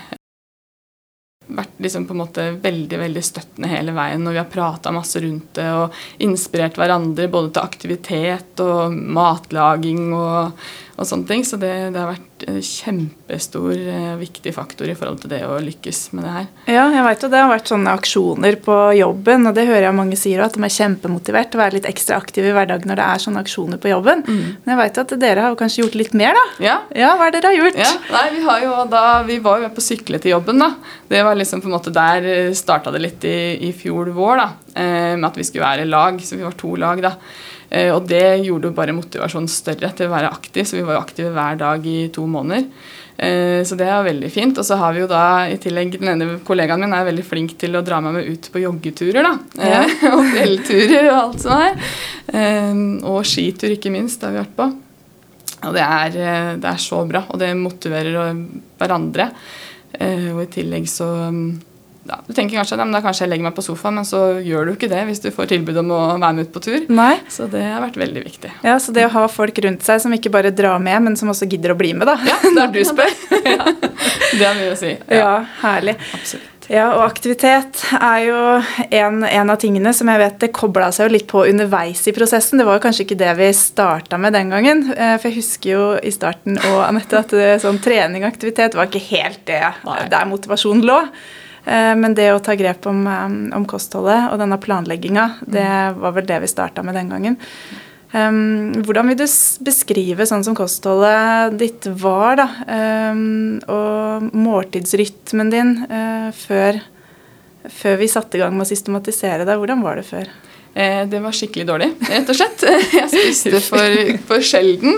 Vært 1.45 1.77
liksom 1.80 2.07
på 2.09 2.15
en 2.15 2.21
måte 2.24 2.45
veldig 2.62 3.00
veldig 3.00 3.24
støttende 3.24 3.69
hele 3.69 3.94
veien. 3.95 4.25
Og 4.25 4.33
vi 4.33 4.42
har 4.42 4.50
prata 4.51 4.94
masse 4.95 5.21
rundt 5.21 5.53
det 5.59 5.68
og 5.71 6.00
inspirert 6.25 6.80
hverandre 6.80 7.30
både 7.31 7.53
til 7.53 7.68
aktivitet 7.69 8.63
og 8.65 8.95
matlaging 8.95 10.09
og, 10.18 10.65
og 10.95 11.07
sånne 11.07 11.27
ting. 11.27 11.44
Så 11.47 11.59
det, 11.59 11.71
det 11.94 12.00
har 12.00 12.13
vært 12.13 12.45
en 12.47 12.59
kjempestor, 12.63 13.74
eh, 13.75 14.13
viktig 14.19 14.53
faktor 14.56 14.89
i 14.92 14.95
forhold 14.97 15.21
til 15.24 15.31
det 15.33 15.42
å 15.47 15.57
lykkes 15.63 16.01
med 16.15 16.25
det 16.25 16.33
her. 16.33 16.47
Ja, 16.71 16.86
jeg 16.94 17.06
vet 17.07 17.25
jo 17.25 17.30
det 17.31 17.42
har 17.42 17.51
vært 17.51 17.71
sånne 17.71 17.95
aksjoner 18.00 18.57
på 18.63 18.77
jobben, 19.00 19.47
og 19.50 19.56
det 19.57 19.68
hører 19.69 19.88
jeg 19.88 19.97
mange 19.97 20.19
sier 20.19 20.44
at 20.45 20.56
de 20.56 20.63
er 20.63 20.75
kjempemotivert 20.75 21.51
til 21.51 21.59
å 21.59 21.63
være 21.63 21.77
litt 21.80 21.89
ekstra 21.89 22.19
aktive 22.21 22.51
i 22.51 22.56
hverdagen 22.56 22.92
når 22.92 23.01
det 23.01 23.07
er 23.07 23.24
sånne 23.25 23.44
aksjoner 23.45 23.81
på 23.81 23.92
jobben. 23.92 24.24
Mm. 24.27 24.45
Men 24.65 24.83
jeg 24.86 24.94
jo 24.95 25.06
at 25.06 25.15
dere 25.25 25.47
har 25.47 25.57
kanskje 25.59 25.83
gjort 25.83 25.97
litt 26.00 26.15
mer, 26.18 26.38
da? 26.38 26.45
Ja. 26.63 26.77
ja 26.95 27.15
hva 27.19 27.27
er 27.27 27.36
det 27.36 27.41
dere 27.44 27.53
har 27.53 27.59
gjort? 27.63 27.81
Ja, 27.81 27.91
nei, 28.15 28.27
vi, 28.38 28.45
har 28.48 28.63
jo 28.63 28.75
da, 28.91 29.06
vi 29.27 29.39
var 29.44 29.65
jo 29.65 29.71
på 29.75 29.83
sykle 29.83 30.21
til 30.24 30.36
jobben, 30.36 30.63
da. 30.63 30.71
Det 31.09 31.24
var 31.25 31.36
liksom 31.38 31.63
på 31.63 31.69
en 31.69 31.75
måte 31.75 31.94
Der 31.95 32.25
eh, 32.30 32.53
starta 32.57 32.94
det 32.94 33.03
litt 33.03 33.27
i, 33.27 33.38
i 33.68 33.74
fjor 33.75 34.13
vår, 34.15 34.39
da. 34.39 34.48
Eh, 34.75 35.12
med 35.15 35.27
at 35.27 35.39
vi 35.39 35.48
skulle 35.48 35.68
være 35.68 35.89
lag. 35.89 36.19
Så 36.24 36.39
vi 36.39 36.45
var 36.45 36.56
to 36.59 36.75
lag, 36.80 37.03
da. 37.03 37.15
Eh, 37.69 37.91
og 37.94 38.06
det 38.09 38.45
gjorde 38.45 38.69
jo 38.69 38.75
bare 38.77 38.95
motivasjonen 38.95 39.50
større 39.51 39.91
til 39.95 40.09
å 40.09 40.13
være 40.13 40.31
aktiv, 40.33 40.67
så 40.67 40.77
vi 40.77 40.85
var 40.85 40.97
jo 40.97 41.01
aktive 41.03 41.33
hver 41.35 41.59
dag 41.59 41.89
i 41.89 41.97
to 42.13 42.25
måneder. 42.29 42.67
Eh, 43.15 43.62
så 43.65 43.77
det 43.79 43.88
er 43.89 44.07
veldig 44.07 44.31
fint. 44.33 44.57
Og 44.59 44.67
så 44.67 44.77
har 44.79 44.95
vi 44.95 45.03
jo 45.03 45.09
da 45.09 45.25
i 45.47 45.57
tillegg 45.62 45.95
Den 45.97 46.13
ene 46.15 46.39
kollegaen 46.45 46.83
min 46.83 46.95
er 46.95 47.07
veldig 47.07 47.25
flink 47.25 47.56
til 47.62 47.77
å 47.77 47.83
dra 47.85 48.01
meg 48.03 48.17
med 48.17 48.31
ut 48.31 48.50
på 48.51 48.63
joggeturer. 48.63 49.21
da. 49.25 49.35
Ja. 49.59 49.83
Eh, 49.83 50.07
og 50.15 50.25
fjellturer 50.33 51.12
og 51.12 51.19
alt 51.19 51.45
sånt 51.45 51.63
her. 51.65 52.01
Og 53.06 53.21
skitur, 53.27 53.75
ikke 53.75 53.94
minst, 53.94 54.19
det 54.21 54.29
har 54.29 54.35
vi 54.35 54.44
vært 54.44 54.57
på. 54.57 54.71
Og 55.65 55.71
det 55.73 55.81
er, 55.81 56.17
det 56.62 56.67
er 56.69 56.81
så 56.81 57.00
bra, 57.09 57.23
og 57.31 57.39
det 57.41 57.56
motiverer 57.57 58.35
hverandre. 58.77 59.29
Og 59.95 60.41
i 60.44 60.50
tillegg 60.51 60.85
så 60.91 61.07
ja, 62.05 62.19
du 62.27 62.33
tenker 62.37 62.59
kanskje 62.59 62.77
at 62.77 63.03
kanskje 63.03 63.25
jeg 63.25 63.31
legger 63.31 63.47
meg 63.47 63.55
på 63.57 63.63
sofaen, 63.65 63.97
men 63.97 64.05
så 64.07 64.21
gjør 64.45 64.69
du 64.69 64.73
ikke 64.75 64.89
det 64.91 65.01
hvis 65.09 65.23
du 65.23 65.31
får 65.33 65.49
tilbud 65.51 65.79
om 65.81 65.93
å 65.95 66.01
være 66.13 66.33
med 66.37 66.47
ut 66.47 66.53
på 66.53 66.61
tur. 66.61 66.87
Nei. 66.93 67.15
Så 67.33 67.49
det 67.51 67.63
har 67.65 67.81
vært 67.81 67.97
veldig 67.99 68.25
viktig. 68.27 68.51
Ja, 68.65 68.77
Så 68.79 68.93
det 68.95 69.07
å 69.07 69.13
ha 69.15 69.27
folk 69.31 69.57
rundt 69.65 69.85
seg 69.85 70.03
som 70.03 70.13
ikke 70.13 70.33
bare 70.33 70.53
drar 70.53 70.81
med, 70.81 71.01
men 71.07 71.17
som 71.17 71.31
også 71.33 71.49
gidder 71.49 71.73
å 71.73 71.79
bli 71.79 71.95
med, 71.97 72.09
da, 72.09 72.19
ja, 72.29 72.37
når 72.53 72.75
du 72.75 72.83
spør. 72.85 73.15
ja. 73.55 73.71
Det 73.75 74.43
har 74.43 74.59
mye 74.59 74.73
å 74.75 74.77
si. 74.79 74.91
Ja, 75.09 75.21
ja 75.21 75.31
herlig. 75.63 75.97
Absolutt. 76.17 76.51
Ja, 76.71 76.85
og 76.95 77.03
aktivitet 77.05 77.83
er 77.93 78.21
jo 78.25 78.37
en, 78.89 79.21
en, 79.21 79.51
av 79.53 79.59
tingene 79.61 79.91
som 79.93 80.09
jeg 80.09 80.21
vet 80.21 80.39
det 80.41 80.49
kobla 80.55 80.89
seg 80.95 81.07
jo 81.07 81.13
litt 81.13 81.27
på 81.29 81.43
underveis 81.45 82.01
i 82.09 82.13
prosessen. 82.15 82.57
Det 82.57 82.65
var 82.65 82.79
jo 82.79 82.83
kanskje 82.87 83.05
ikke 83.05 83.19
det 83.19 83.33
vi 83.37 83.51
starta 83.53 84.17
med 84.21 84.33
den 84.33 84.49
gangen. 84.53 84.81
Eh, 84.95 85.15
for 85.19 85.29
jeg 85.29 85.43
husker 85.43 85.71
jo 85.75 85.85
i 86.01 86.13
starten 86.13 86.57
og 86.71 86.79
Anette, 86.87 87.21
at 87.21 87.33
det, 87.37 87.59
sånn 87.61 87.81
trening 87.85 88.25
og 88.25 88.31
aktivitet 88.31 88.77
var 88.77 88.89
ikke 88.89 89.03
helt 89.11 89.43
det 89.49 89.61
Nei. 89.85 89.99
der 90.09 90.29
motivasjonen 90.29 90.85
lå. 90.89 90.99
Eh, 91.65 91.94
men 91.97 92.13
det 92.17 92.29
å 92.33 92.41
ta 92.44 92.56
grep 92.57 92.85
om, 92.89 93.01
eh, 93.07 93.25
om 93.57 93.65
kostholdet 93.69 94.31
og 94.31 94.39
denne 94.41 94.59
planlegginga, 94.62 95.25
det 95.41 95.97
var 95.97 96.15
vel 96.15 96.29
det 96.29 96.39
vi 96.45 96.51
starta 96.51 96.83
med 96.85 96.95
den 96.95 97.09
gangen. 97.09 97.41
Hvordan 98.15 99.09
vil 99.09 99.17
du 99.17 99.25
beskrive 99.65 100.23
sånn 100.23 100.44
som 100.45 100.56
kostholdet 100.56 101.57
ditt 101.59 101.83
var, 102.00 102.38
da? 102.39 102.45
Og 103.67 104.29
måltidsrytmen 104.31 105.51
din 105.51 105.73
uh, 105.89 106.29
før, 106.31 106.79
før 107.67 107.97
vi 108.00 108.07
satte 108.07 108.38
i 108.38 108.39
gang 108.39 108.56
med 108.56 108.63
å 108.63 108.69
systematisere 108.69 109.44
det. 109.44 109.57
Hvordan 109.59 109.83
var 109.83 110.00
det 110.00 110.06
før? 110.07 110.31
Eh, 110.75 111.07
det 111.07 111.22
var 111.24 111.31
skikkelig 111.31 111.63
dårlig, 111.69 111.88
rett 112.10 112.30
og 112.30 112.36
slett. 112.36 112.63
Jeg 112.98 113.07
spiste 113.07 113.62
for, 113.63 114.10
for 114.27 114.44
sjelden. 114.44 114.98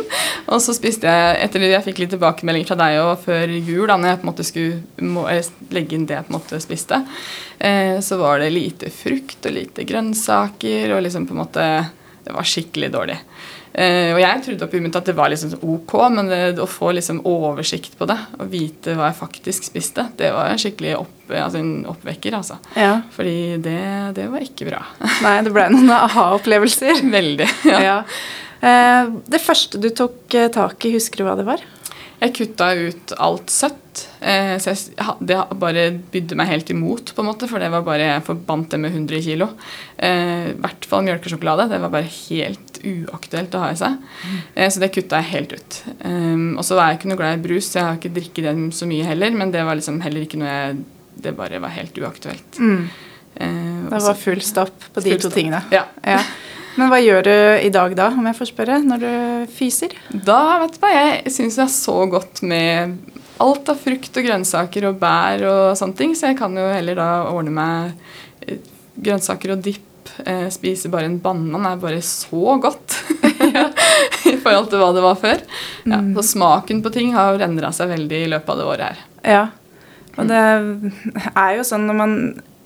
Og 0.50 0.62
så 0.64 0.74
spiste 0.74 1.06
jeg 1.06 1.36
etter 1.44 1.66
at 1.68 1.74
jeg 1.76 1.86
fikk 1.86 2.00
litt 2.02 2.14
tilbakemelding 2.16 2.66
fra 2.66 2.78
deg 2.80 2.98
og 3.04 3.20
før 3.22 3.52
jul, 3.54 3.84
da 3.90 3.98
når 4.00 4.10
jeg 4.10 4.20
på 4.22 4.26
en 4.26 4.30
måte 4.32 4.46
skulle 4.48 5.52
legge 5.76 5.98
inn 5.98 6.08
det 6.10 6.16
jeg 6.16 6.26
på 6.26 6.34
en 6.34 6.38
måte 6.40 6.60
spiste, 6.64 7.02
eh, 7.60 8.00
så 8.02 8.18
var 8.18 8.42
det 8.42 8.50
lite 8.56 8.90
frukt 8.94 9.46
og 9.46 9.54
lite 9.54 9.86
grønnsaker 9.86 10.96
og 10.96 11.04
liksom 11.06 11.30
på 11.30 11.36
en 11.36 11.44
måte 11.44 11.68
Det 12.28 12.34
var 12.36 12.44
skikkelig 12.44 12.90
dårlig. 12.92 13.20
Uh, 13.78 14.16
og 14.16 14.20
jeg 14.24 14.42
trodde 14.42 14.66
oppi 14.66 14.80
mitt 14.82 14.96
at 14.98 15.06
det 15.06 15.14
var 15.18 15.30
liksom 15.30 15.54
ok, 15.62 15.94
men 16.16 16.32
det, 16.32 16.40
å 16.64 16.66
få 16.66 16.96
liksom 16.98 17.20
oversikt 17.30 17.94
på 18.00 18.08
det 18.10 18.18
og 18.40 18.50
vite 18.50 18.96
hva 18.98 19.12
jeg 19.12 19.20
faktisk 19.20 19.68
spiste, 19.70 20.08
det 20.18 20.32
var 20.34 20.50
en 20.50 20.58
skikkelig 20.62 20.96
opp, 20.98 21.14
altså 21.30 21.62
en 21.62 21.86
oppvekker. 21.92 22.40
altså. 22.40 22.58
Ja. 22.74 23.04
Fordi 23.14 23.60
det, 23.62 23.80
det, 24.18 24.28
var 24.34 24.46
ikke 24.48 24.72
bra. 24.72 24.82
Nei, 25.26 25.38
det 25.46 25.54
ble 25.54 25.70
noen 25.76 25.94
aha-opplevelser. 25.94 27.06
Veldig, 27.18 27.50
ja. 27.70 27.80
ja. 27.86 27.98
Uh, 28.58 29.18
det 29.30 29.44
første 29.44 29.78
du 29.78 29.92
tok 29.94 30.34
eh, 30.34 30.50
tak 30.50 30.82
i, 30.90 30.96
husker 30.96 31.22
du 31.22 31.28
hva 31.28 31.38
det 31.38 31.46
var? 31.46 31.62
Jeg 32.18 32.34
kutta 32.34 32.72
ut 32.74 33.14
alt 33.22 33.52
søtt. 33.54 33.84
Eh, 34.22 34.56
så 34.62 34.74
jeg, 34.74 34.88
det 35.30 35.38
bare 35.62 35.84
bydde 36.14 36.38
meg 36.38 36.50
helt 36.50 36.72
imot, 36.74 37.14
på 37.14 37.24
en 37.24 37.30
måte, 37.30 37.50
for 37.50 37.62
det 37.62 37.70
var 37.74 37.86
bare, 37.86 38.10
jeg 38.10 38.26
forbandt 38.26 38.74
det 38.74 38.80
med 38.82 38.96
100 38.96 39.22
kg. 39.26 39.46
Eh, 39.98 40.50
I 40.52 40.56
hvert 40.64 40.88
fall 40.90 41.06
melkesjokolade. 41.06 41.70
Det 41.74 41.82
var 41.84 41.94
bare 41.94 42.10
helt 42.10 42.82
uaktuelt 42.88 43.58
å 43.58 43.64
ha 43.64 43.72
i 43.74 43.80
seg. 43.80 43.98
Eh, 44.56 44.70
så 44.74 44.82
det 44.82 44.92
kutta 44.96 45.22
jeg 45.22 45.32
helt 45.34 45.58
ut. 45.58 45.80
Um, 46.02 46.58
og 46.58 46.66
så 46.66 46.78
er 46.78 46.92
jeg 46.92 47.02
ikke 47.02 47.12
noe 47.12 47.22
glad 47.22 47.38
i 47.38 47.44
brus, 47.48 47.70
så 47.70 47.82
jeg 47.82 47.88
har 47.88 48.00
ikke 48.00 48.16
drikket 48.18 48.50
den 48.50 48.68
så 48.76 48.90
mye 48.90 49.06
heller. 49.08 49.38
Men 49.38 49.54
det 49.54 49.66
var 49.68 49.78
liksom 49.78 50.02
heller 50.06 50.26
ikke 50.26 50.42
noe 50.42 50.54
jeg 50.54 50.86
Det 51.18 51.32
bare 51.34 51.58
var 51.58 51.72
helt 51.74 51.96
uaktuelt. 51.98 52.60
Mm. 52.62 52.84
Eh, 53.42 53.78
det 53.90 54.02
var 54.06 54.18
full 54.18 54.42
stopp 54.46 54.84
på 54.94 55.02
de 55.02 55.16
to 55.18 55.32
tingene. 55.34 55.64
Ja. 55.74 55.88
ja. 56.06 56.20
Men 56.78 56.92
hva 56.92 57.00
gjør 57.02 57.26
du 57.26 57.36
i 57.66 57.72
dag 57.74 57.96
da, 57.98 58.12
om 58.14 58.26
jeg 58.30 58.38
får 58.38 58.52
spørre, 58.52 58.78
når 58.86 59.02
du 59.02 59.12
fyser? 59.58 59.96
Da, 60.14 60.60
vet 60.62 60.76
du 60.76 60.84
hva, 60.84 60.92
jeg 60.94 61.34
syns 61.34 61.58
jeg 61.58 61.66
er 61.66 61.74
så 61.74 61.98
godt 62.12 62.44
med 62.46 62.98
alt 63.42 63.70
av 63.70 63.82
frukt 63.82 64.18
og 64.18 64.26
grønnsaker 64.28 64.88
og 64.90 65.00
bær 65.02 65.44
og 65.50 65.64
sånne 65.78 65.98
ting, 65.98 66.16
så 66.18 66.32
jeg 66.32 66.40
kan 66.40 66.54
jo 66.58 66.66
heller 66.70 66.98
da 66.98 67.10
ordne 67.32 67.54
meg 67.54 68.46
eh, 68.46 68.62
grønnsaker 68.98 69.56
og 69.56 69.64
dipp. 69.66 69.84
Eh, 70.24 70.48
spise 70.54 70.90
bare 70.90 71.10
en 71.10 71.20
banan 71.20 71.66
er 71.68 71.82
bare 71.82 72.00
så 72.06 72.56
godt 72.64 72.96
i 74.32 74.38
forhold 74.40 74.70
til 74.72 74.80
hva 74.82 74.92
det 74.96 75.04
var 75.04 75.18
før. 75.20 75.42
Ja, 75.84 76.00
mm. 76.00 76.14
så 76.18 76.26
smaken 76.34 76.84
på 76.86 76.94
ting 76.94 77.12
har 77.18 77.42
endra 77.44 77.74
seg 77.76 77.92
veldig 77.92 78.22
i 78.24 78.30
løpet 78.32 78.54
av 78.54 78.62
det 78.62 78.70
året 78.70 78.86
her. 78.88 79.02
Ja, 79.28 79.44
og 80.18 80.30
det 80.30 80.44
er 81.34 81.58
jo 81.58 81.66
sånn 81.68 81.86
når 81.90 82.00
man 82.00 82.16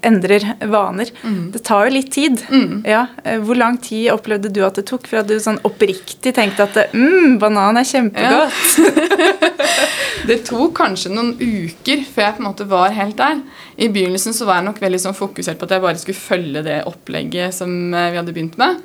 endrer 0.01 0.45
vaner. 0.67 1.09
Mm. 1.23 1.51
Det 1.53 1.61
tar 1.67 1.87
jo 1.87 1.93
litt 1.95 2.11
tid. 2.13 2.41
Mm. 2.49 2.81
Ja. 2.87 3.05
Eh, 3.23 3.39
hvor 3.43 3.57
lang 3.59 3.77
tid 3.81 4.11
opplevde 4.13 4.51
du 4.53 4.61
at 4.65 4.79
det 4.79 4.85
tok 4.89 5.07
for 5.09 5.21
at 5.21 5.29
du 5.29 5.37
sånn 5.41 5.59
oppriktig 5.67 6.33
tenkte 6.37 6.67
at 6.67 6.93
mm, 6.95 7.37
banan 7.41 7.79
er 7.81 7.87
kjempegodt? 7.87 8.79
Ja. 8.81 9.51
det 10.29 10.41
tok 10.47 10.73
kanskje 10.81 11.13
noen 11.13 11.35
uker 11.37 12.05
før 12.07 12.27
jeg 12.27 12.37
på 12.37 12.43
en 12.43 12.49
måte 12.49 12.69
var 12.71 12.97
helt 12.97 13.19
der. 13.21 13.43
I 13.77 13.91
begynnelsen 13.93 14.35
så 14.37 14.49
var 14.49 14.61
jeg 14.61 14.69
nok 14.71 14.81
veldig 14.83 15.03
sånn 15.05 15.17
fokusert 15.17 15.61
på 15.61 15.69
at 15.69 15.77
jeg 15.77 15.85
bare 15.85 16.01
skulle 16.01 16.25
følge 16.25 16.65
det 16.65 16.81
opplegget 16.89 17.55
som 17.61 17.71
eh, 17.93 18.11
vi 18.11 18.21
hadde 18.21 18.35
begynt 18.35 18.59
med. 18.61 18.81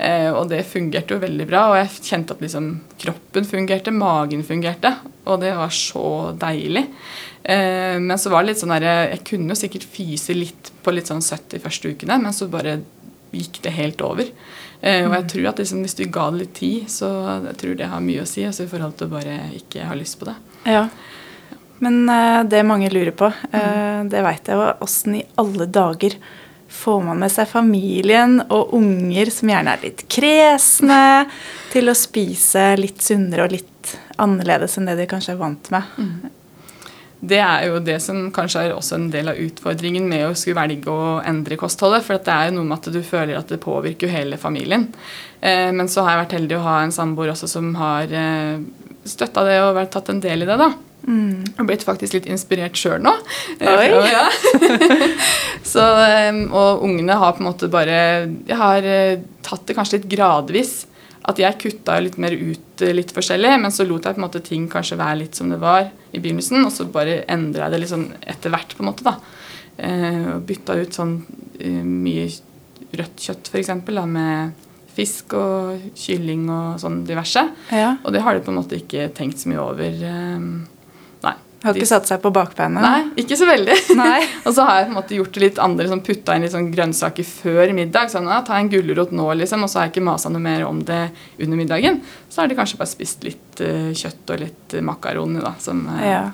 Eh, 0.00 0.30
og 0.32 0.48
det 0.48 0.62
fungerte 0.64 1.16
jo 1.16 1.20
veldig 1.20 1.46
bra, 1.48 1.66
og 1.70 1.76
jeg 1.76 2.04
kjente 2.08 2.36
at 2.36 2.40
liksom 2.40 2.70
kroppen 3.02 3.44
fungerte, 3.48 3.92
magen 3.92 4.44
fungerte. 4.46 4.94
Og 5.30 5.42
det 5.42 5.52
var 5.56 5.74
så 5.74 6.04
deilig. 6.38 6.86
Eh, 7.42 7.96
men 8.02 8.18
så 8.20 8.32
var 8.32 8.42
det 8.42 8.52
litt 8.52 8.62
sånn 8.62 8.74
der, 8.74 8.88
jeg 9.14 9.22
kunne 9.30 9.54
jo 9.54 9.60
sikkert 9.62 9.86
fyse 9.88 10.36
litt 10.36 10.72
på 10.84 10.94
litt 10.94 11.10
sånn 11.10 11.22
70 11.24 11.62
første 11.64 11.94
ukene, 11.94 12.18
men 12.20 12.36
så 12.36 12.50
bare 12.52 12.80
gikk 13.30 13.60
det 13.64 13.72
helt 13.76 14.02
over. 14.04 14.28
Eh, 14.80 15.04
og 15.06 15.14
jeg 15.14 15.28
tror 15.34 15.48
at 15.52 15.62
liksom, 15.62 15.84
hvis 15.84 15.96
du 15.98 16.04
ga 16.12 16.28
det 16.32 16.44
litt 16.44 16.54
tid, 16.58 16.90
så 16.90 17.08
jeg 17.46 17.56
tror 17.62 17.78
det 17.78 17.88
har 17.92 18.04
mye 18.04 18.24
å 18.24 18.28
si 18.28 18.44
altså, 18.48 18.66
i 18.66 18.70
forhold 18.70 18.98
til 18.98 19.10
å 19.10 19.14
bare 19.14 19.38
ikke 19.56 19.88
ha 19.88 19.96
lyst 19.98 20.18
på 20.20 20.28
det. 20.28 20.36
Ja. 20.68 20.86
Men 21.80 22.02
eh, 22.12 22.42
det 22.50 22.66
mange 22.68 22.90
lurer 22.92 23.14
på, 23.16 23.30
uh, 23.30 24.00
det 24.10 24.20
veit 24.24 24.48
jeg 24.48 24.58
jo, 24.58 24.68
åssen 24.84 25.16
i 25.16 25.26
alle 25.40 25.68
dager 25.70 26.16
får 26.70 27.00
man 27.02 27.18
med 27.18 27.32
seg 27.32 27.48
familien 27.50 28.36
og 28.46 28.74
unger 28.76 29.32
som 29.34 29.50
gjerne 29.50 29.72
er 29.74 29.86
litt 29.88 30.04
kresne, 30.12 31.26
til 31.72 31.90
å 31.90 31.96
spise 31.98 32.74
litt 32.78 33.02
sunnere 33.02 33.46
og 33.46 33.56
litt 33.56 33.69
annerledes 34.20 34.76
enn 34.78 34.90
det 34.90 34.98
de 35.00 35.08
kanskje 35.10 35.34
er 35.34 35.40
vant 35.40 35.70
med? 35.74 35.96
Mm. 35.98 36.36
Det 37.20 37.40
er 37.44 37.66
jo 37.68 37.80
det 37.84 37.98
som 38.00 38.30
kanskje 38.32 38.62
er 38.64 38.74
også 38.74 38.96
en 38.96 39.10
del 39.12 39.28
av 39.28 39.40
utfordringen 39.40 40.06
med 40.08 40.24
å 40.24 40.36
skulle 40.38 40.62
velge 40.62 40.92
å 40.92 41.18
endre 41.20 41.58
kostholdet. 41.60 42.06
For 42.06 42.16
det 42.16 42.32
er 42.32 42.48
jo 42.48 42.56
noe 42.56 42.68
med 42.70 42.78
at 42.78 42.94
du 42.94 43.00
føler 43.04 43.36
at 43.36 43.52
det 43.52 43.60
påvirker 43.60 44.12
hele 44.12 44.40
familien. 44.40 44.86
Eh, 45.40 45.68
men 45.68 45.90
så 45.92 46.06
har 46.06 46.14
jeg 46.14 46.22
vært 46.24 46.36
heldig 46.38 46.56
å 46.56 46.64
ha 46.64 46.78
en 46.80 46.94
samboer 46.96 47.34
også 47.34 47.50
som 47.50 47.74
har 47.76 48.08
eh, 48.08 48.62
støtta 49.04 49.44
det 49.44 49.58
og 49.66 49.76
vært 49.76 49.92
tatt 49.92 50.08
en 50.12 50.22
del 50.24 50.46
i 50.46 50.48
det. 50.48 50.56
da. 50.60 50.72
Mm. 51.04 51.44
Og 51.58 51.68
blitt 51.68 51.84
faktisk 51.84 52.16
litt 52.16 52.28
inspirert 52.30 52.76
sjøl 52.76 53.00
nå. 53.04 53.12
Eh, 53.58 53.68
Oi. 53.68 54.10
Ja. 54.12 54.26
så, 55.72 55.84
eh, 56.06 56.32
og 56.48 56.84
ungene 56.88 57.20
har 57.20 57.36
på 57.36 57.44
en 57.44 57.50
måte 57.50 57.70
bare 57.72 57.98
Jeg 58.48 58.58
har 58.60 58.84
eh, 58.86 59.20
tatt 59.44 59.64
det 59.68 59.76
kanskje 59.76 60.00
litt 60.00 60.10
gradvis 60.12 60.74
at 61.30 61.40
jeg 61.40 61.58
kutta 61.62 61.98
litt 62.02 62.18
mer 62.20 62.34
ut 62.34 62.84
litt 62.96 63.12
forskjellig, 63.14 63.56
men 63.62 63.74
så 63.74 63.84
lot 63.86 64.06
jeg 64.06 64.16
på 64.16 64.22
en 64.22 64.26
måte 64.26 64.42
ting 64.44 64.66
kanskje 64.70 64.98
være 65.00 65.22
litt 65.22 65.38
som 65.38 65.50
det 65.52 65.60
var 65.60 65.88
i 65.88 66.18
begynnelsen, 66.20 66.62
og 66.64 66.72
så 66.74 66.86
bare 66.90 67.22
endra 67.30 67.66
jeg 67.66 67.74
det 67.74 67.82
litt 67.82 67.92
sånn 67.92 68.08
etter 68.20 68.52
hvert, 68.54 68.74
på 68.76 68.84
en 68.84 68.90
måte. 68.90 69.06
da. 69.06 69.16
Eh, 69.80 70.24
og 70.36 70.42
bytta 70.48 70.76
ut 70.80 70.96
sånn 70.96 71.14
uh, 71.24 71.84
mye 71.86 72.26
rødt 73.00 73.22
kjøtt, 73.24 73.48
f.eks., 73.52 73.70
med 74.10 74.66
fisk 74.90 75.36
og 75.38 75.94
kylling 75.96 76.48
og 76.50 76.80
sånn 76.82 77.02
diverse. 77.08 77.44
Ja. 77.72 77.94
Og 78.02 78.12
det 78.14 78.24
har 78.24 78.36
de 78.36 78.44
på 78.44 78.52
en 78.52 78.58
måte 78.58 78.80
ikke 78.80 79.08
tenkt 79.16 79.40
så 79.40 79.52
mye 79.52 79.62
over. 79.62 80.02
Eh, 80.10 80.48
har 81.60 81.76
ikke 81.76 81.88
satt 81.90 82.08
seg 82.08 82.20
på 82.22 82.30
bakbeina? 82.32 82.80
Nei, 82.80 83.00
ikke 83.20 83.36
så 83.36 83.46
veldig. 83.48 83.74
og 84.46 84.54
så 84.56 84.64
har 84.64 84.78
jeg 84.78 84.86
på 84.86 84.92
en 84.92 84.96
måte 84.96 85.16
gjort 85.18 85.34
det 85.36 85.42
litt 85.42 85.58
andre, 85.60 85.88
sånn, 85.90 86.02
putta 86.06 86.36
inn 86.36 86.46
litt 86.46 86.54
sånn 86.54 86.70
grønnsaker 86.72 87.26
før 87.28 87.74
middag. 87.76 88.12
sånn, 88.12 88.30
ja, 88.32 88.40
Ta 88.46 88.56
en 88.56 88.70
gulrot 88.72 89.12
nå, 89.16 89.26
liksom, 89.42 89.66
og 89.66 89.72
så 89.72 89.80
har 89.80 89.88
jeg 89.88 89.94
ikke 89.96 90.06
masa 90.08 90.32
noe 90.32 90.44
mer 90.44 90.64
om 90.68 90.80
det 90.88 91.02
under 91.38 91.60
middagen. 91.60 92.00
Så 92.32 92.42
har 92.42 92.48
de 92.48 92.56
kanskje 92.58 92.80
bare 92.80 92.92
spist 92.92 93.26
litt 93.26 93.60
uh, 93.60 93.90
kjøtt 93.92 94.32
og 94.32 94.40
litt 94.46 94.78
uh, 94.78 94.84
makaroni. 94.86 95.42
da, 95.44 95.52
som, 95.60 95.84
uh, 95.90 96.00
ja. 96.06 96.24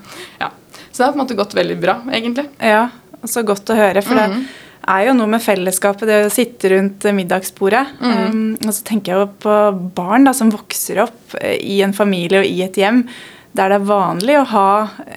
ja. 0.45 0.52
Så 0.87 1.00
det 1.00 1.09
har 1.09 1.16
på 1.16 1.18
en 1.18 1.25
måte 1.25 1.40
gått 1.42 1.59
veldig 1.59 1.80
bra, 1.83 1.99
egentlig. 2.14 2.47
Ja, 2.62 2.87
så 3.26 3.42
godt 3.47 3.75
å 3.75 3.78
høre. 3.78 4.02
for 4.06 4.14
mm 4.14 4.33
-hmm. 4.33 4.42
det 4.87 4.95
er 4.95 5.06
jo 5.09 5.18
noe 5.18 5.26
med 5.26 5.42
fellesskapet, 5.42 6.06
det 6.06 6.26
å 6.26 6.30
sitte 6.30 6.68
rundt 6.68 7.04
middagsbordet. 7.04 7.87
Mm. 8.00 8.30
Um, 8.30 8.59
og 8.66 8.75
så 8.75 8.83
tenker 8.85 9.12
jeg 9.12 9.21
jo 9.21 9.33
på 9.42 9.56
barn 9.95 10.25
da, 10.25 10.33
som 10.33 10.50
vokser 10.50 11.02
opp 11.02 11.35
i 11.42 11.83
en 11.83 11.92
familie 11.92 12.38
og 12.38 12.47
i 12.47 12.62
et 12.62 12.76
hjem 12.76 13.09
der 13.56 13.72
det 13.72 13.80
er 13.80 13.88
vanlig 13.88 14.36
å 14.40 14.48
ha 14.52 14.70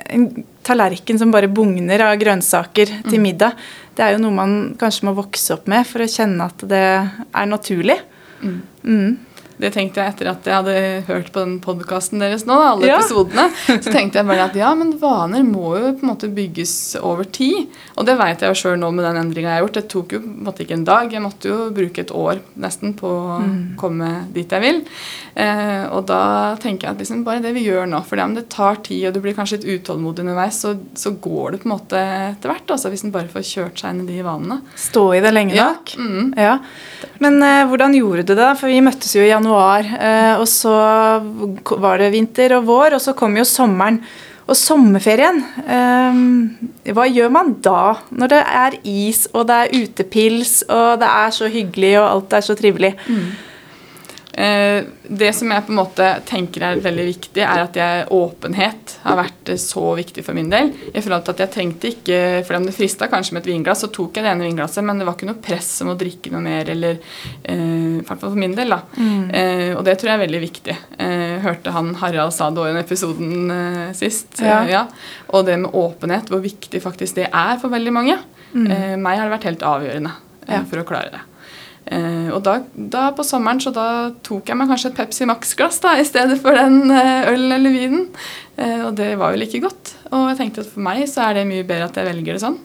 en 0.09 0.29
tallerken 0.65 1.19
som 1.19 1.31
bare 1.33 1.49
bugner 1.51 2.03
av 2.05 2.17
grønnsaker 2.21 2.91
til 3.07 3.17
mm. 3.17 3.25
middag. 3.25 3.57
Det 3.95 4.05
er 4.05 4.15
jo 4.15 4.21
noe 4.23 4.35
man 4.35 4.57
kanskje 4.79 5.07
må 5.09 5.15
vokse 5.17 5.55
opp 5.57 5.69
med 5.71 5.87
for 5.89 6.03
å 6.03 6.09
kjenne 6.09 6.47
at 6.51 6.63
det 6.69 6.85
er 6.85 7.49
naturlig. 7.49 7.97
Mm. 8.39 9.17
Det 9.59 9.73
tenkte 9.75 9.99
jeg 9.99 10.13
etter 10.13 10.29
at 10.31 10.45
jeg 10.47 10.55
hadde 10.55 10.75
hørt 11.09 11.31
på 11.35 11.41
den 11.43 11.57
podkasten 11.63 12.21
deres 12.23 12.45
nå, 12.47 12.55
alle 12.55 12.87
ja. 12.87 12.99
episodene. 12.99 13.49
Så 13.83 13.91
tenkte 13.91 14.21
jeg 14.21 14.27
bare 14.29 14.45
at 14.47 14.55
ja, 14.55 14.69
men 14.77 14.93
vaner 15.01 15.43
må 15.43 15.73
jo 15.75 15.89
på 15.99 16.05
en 16.05 16.11
måte 16.13 16.29
bygges 16.31 16.73
over 17.03 17.27
tid. 17.27 17.67
Og 17.99 18.07
det 18.07 18.15
vet 18.21 18.45
jeg 18.45 18.53
jo 18.53 18.59
sjøl 18.61 18.79
nå 18.79 18.93
med 18.95 19.03
den 19.03 19.19
endringa 19.19 19.51
jeg 19.51 19.59
har 19.59 19.65
gjort. 19.65 19.79
Det 19.81 19.91
tok 19.91 20.15
jo 20.15 20.21
på 20.23 20.31
en 20.31 20.45
måte 20.47 20.63
ikke 20.63 20.77
en 20.77 20.85
dag. 20.87 21.11
Jeg 21.11 21.23
måtte 21.25 21.51
jo 21.51 21.57
bruke 21.75 22.05
et 22.05 22.13
år 22.15 22.39
nesten 22.63 22.95
på 22.99 23.11
å 23.11 23.39
mm. 23.43 23.57
komme 23.81 24.13
dit 24.31 24.55
jeg 24.55 24.63
vil. 24.63 24.79
Eh, 25.35 25.83
og 25.91 26.07
da 26.07 26.21
tenker 26.63 26.87
jeg 26.87 26.95
at 26.95 27.03
liksom 27.03 27.25
bare 27.27 27.43
det 27.43 27.51
vi 27.57 27.65
gjør 27.67 27.91
nå, 27.91 27.99
for 28.07 28.23
om 28.23 28.37
det 28.39 28.47
tar 28.53 28.79
tid, 28.87 29.09
og 29.09 29.17
du 29.17 29.21
blir 29.25 29.35
kanskje 29.35 29.59
litt 29.59 29.83
utålmodig 29.83 30.23
underveis, 30.23 30.61
så, 30.63 30.73
så 30.95 31.11
går 31.19 31.57
det 31.57 31.61
på 31.65 31.67
en 31.67 31.75
måte 31.75 31.99
etter 32.29 32.53
hvert. 32.53 32.75
Altså, 32.77 32.93
hvis 32.93 33.03
en 33.03 33.13
bare 33.15 33.31
får 33.31 33.47
kjørt 33.51 33.83
seg 33.83 33.91
inn 33.91 34.05
i 34.07 34.15
de 34.15 34.23
vanene. 34.23 34.61
Stå 34.79 35.05
i 35.19 35.21
det 35.25 35.35
lenge 35.35 35.59
nok. 35.59 35.95
Ja. 35.99 36.07
Mm. 36.07 36.31
ja. 36.39 36.55
Men 37.19 37.43
eh, 37.43 37.67
hvordan 37.67 37.99
gjorde 37.99 38.23
du 38.31 38.35
det? 38.39 38.49
For 38.61 38.71
vi 38.71 38.79
møttes 38.87 39.11
jo 39.19 39.27
i 39.27 39.31
januar 39.33 39.48
januar. 39.49 39.85
Eh, 39.99 40.39
og 40.39 40.47
så 40.47 40.73
var 41.79 41.99
det 41.99 42.13
vinter 42.13 42.57
og 42.57 42.67
vår, 42.69 42.95
og 42.95 43.01
så 43.01 43.15
kom 43.17 43.37
jo 43.37 43.45
sommeren. 43.47 44.01
Og 44.49 44.57
sommerferien, 44.57 45.43
eh, 45.69 46.93
hva 46.93 47.05
gjør 47.05 47.29
man 47.29 47.53
da? 47.61 47.99
Når 48.09 48.27
det 48.29 48.39
er 48.41 48.77
is, 48.83 49.27
og 49.33 49.45
det 49.47 49.55
er 49.55 49.75
utepils, 49.83 50.63
og 50.67 50.99
det 50.99 51.09
er 51.09 51.29
så 51.29 51.47
hyggelig, 51.47 51.99
og 51.99 52.09
alt 52.09 52.33
er 52.33 52.41
så 52.41 52.55
trivelig. 52.57 52.95
Mm. 53.07 53.27
Eh, 54.39 54.83
det 55.03 55.33
som 55.35 55.51
jeg 55.51 55.65
på 55.67 55.73
en 55.73 55.79
måte 55.81 56.05
tenker 56.29 56.63
er 56.63 56.79
veldig 56.79 57.05
viktig, 57.09 57.41
er 57.43 57.63
at 57.65 57.75
jeg, 57.75 58.05
åpenhet 58.15 58.93
har 59.03 59.17
vært 59.19 59.51
eh, 59.51 59.59
så 59.59 59.83
viktig 59.97 60.23
for 60.23 60.37
min 60.37 60.51
del. 60.51 60.71
I 60.93 61.01
forhold 61.01 61.25
til 61.27 61.35
at 61.35 61.43
jeg 61.43 61.53
trengte 61.57 61.91
ikke, 61.91 62.19
for 62.47 62.55
om 62.55 62.67
det 62.69 62.75
frista 62.77 63.09
kanskje 63.11 63.35
med 63.35 63.43
et 63.43 63.51
vinglass, 63.51 63.83
så 63.83 63.91
tok 63.91 64.15
jeg 64.15 64.23
det 64.23 64.31
ene 64.31 64.47
vinglasset, 64.47 64.85
men 64.87 65.01
det 65.01 65.09
var 65.09 65.17
ikke 65.17 65.27
noe 65.27 65.43
press 65.43 65.73
om 65.83 65.91
å 65.91 65.97
drikke 65.99 66.31
noe 66.31 66.43
mer, 66.45 66.71
eller 66.71 67.01
eh, 67.43 67.99
hvert 67.99 68.23
fall 68.23 68.31
for 68.31 68.39
min 68.39 68.55
del, 68.55 68.71
da. 68.75 68.79
Mm. 68.95 69.29
Eh, 69.41 69.69
og 69.75 69.83
det 69.87 69.97
tror 69.99 70.13
jeg 70.13 70.19
er 70.19 70.25
veldig 70.25 70.43
viktig. 70.45 70.77
Eh, 71.03 71.35
hørte 71.43 71.75
han 71.75 71.93
Harald 71.99 72.35
sa 72.35 72.49
det 72.53 72.63
òg 72.63 72.71
i 72.71 72.73
den 72.73 72.83
episoden 72.83 73.55
eh, 73.55 73.85
sist. 73.97 74.39
Ja. 74.45 74.61
ja. 74.69 74.85
Og 75.35 75.47
det 75.49 75.59
med 75.65 75.75
åpenhet, 75.75 76.31
hvor 76.31 76.43
viktig 76.43 76.83
faktisk 76.83 77.19
det 77.19 77.27
er 77.27 77.59
for 77.61 77.75
veldig 77.75 77.95
mange. 77.95 78.19
Mm. 78.49 78.97
meg 78.97 79.19
har 79.19 79.27
det 79.27 79.33
vært 79.35 79.43
helt 79.45 79.63
avgjørende 79.67 80.11
ja. 80.47 80.63
for 80.65 80.81
å 80.81 80.85
klare 80.87 81.11
det. 81.13 81.19
Eh, 81.85 82.29
og 82.35 82.43
da, 82.45 82.59
da, 82.75 83.07
på 83.17 83.25
sommeren 83.25 83.61
så 83.63 83.71
da 83.73 83.87
tok 84.25 84.51
jeg 84.51 84.59
meg 84.59 84.69
kanskje 84.69 84.91
et 84.91 84.97
Pepsi 84.99 85.25
Max-glass 85.29 85.79
da, 85.81 85.95
i 85.97 86.05
stedet 86.05 86.37
for 86.43 86.57
den 86.57 86.91
eh, 86.93 87.29
ølen 87.31 87.55
eller 87.55 87.73
vinen. 87.73 88.07
Eh, 88.59 88.83
og 88.85 88.93
det 88.99 89.13
var 89.19 89.33
jo 89.33 89.41
like 89.41 89.61
godt. 89.63 89.95
Og 90.11 90.27
jeg 90.31 90.41
tenkte 90.41 90.65
at 90.65 90.73
for 90.73 90.85
meg 90.85 91.05
så 91.09 91.29
er 91.29 91.39
det 91.39 91.47
mye 91.49 91.65
bedre 91.67 91.89
at 91.89 91.97
jeg 91.97 92.09
velger 92.09 92.37
det 92.37 92.43
sånn. 92.43 92.59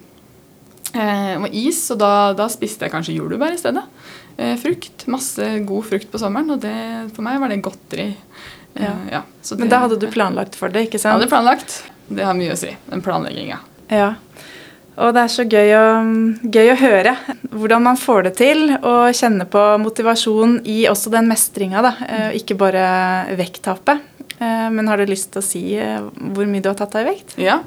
Eh, 0.94 1.32
og 1.40 1.56
is, 1.56 1.80
og 1.94 1.98
da, 2.02 2.12
da, 2.38 2.50
spiste 2.52 2.86
jeg 2.86 2.94
kanskje 2.94 3.16
jordbær 3.16 3.54
i 3.54 3.60
stedet. 3.60 3.82
Eh, 4.36 4.54
frukt. 4.60 5.06
Masse 5.10 5.48
god 5.66 5.88
frukt 5.88 6.10
på 6.12 6.20
sommeren, 6.20 6.54
og 6.54 6.62
det, 6.62 6.76
for 7.16 7.26
meg 7.26 7.40
var 7.42 7.50
det 7.50 7.62
godteri. 7.64 8.10
Ja. 8.74 8.92
Ja, 9.10 9.20
det, 9.22 9.56
Men 9.60 9.70
da 9.70 9.84
hadde 9.84 10.00
du 10.02 10.08
planlagt 10.10 10.56
for 10.58 10.72
det, 10.74 10.88
ikke 10.88 10.98
sant? 10.98 11.14
Jeg 11.14 11.22
hadde 11.22 11.30
planlagt. 11.30 11.76
Det 12.10 12.26
har 12.26 12.34
mye 12.36 12.54
å 12.54 12.58
si. 12.58 12.72
Den 12.90 13.02
planlegginga. 13.04 13.60
Ja. 13.94 14.14
Og 14.94 15.14
det 15.14 15.24
er 15.24 15.32
så 15.32 15.42
gøy 15.42 15.72
å, 15.74 15.86
gøy 16.54 16.70
å, 16.70 16.78
høre 16.78 17.14
hvordan 17.50 17.82
man 17.88 17.98
får 17.98 18.28
det 18.28 18.34
til, 18.38 18.68
og 18.76 19.14
kjenne 19.16 19.46
på 19.50 19.62
motivasjon 19.82 20.60
i 20.70 20.84
også 20.90 21.10
den 21.14 21.26
mestringa. 21.30 21.82
Eh, 22.06 22.28
ikke 22.38 22.58
bare 22.58 22.84
vekttapet. 23.38 24.13
Eh, 24.44 24.70
men 24.74 24.90
har 24.90 25.00
du 25.00 25.08
lyst 25.08 25.32
til 25.32 25.42
å 25.42 25.46
si 25.46 25.62
eh, 25.80 26.00
hvor 26.34 26.50
mye 26.50 26.64
du 26.64 26.70
har 26.70 26.78
tatt 26.78 26.96
av 26.98 27.06
i 27.06 27.14
vekt? 27.14 27.38
Ja. 27.40 27.62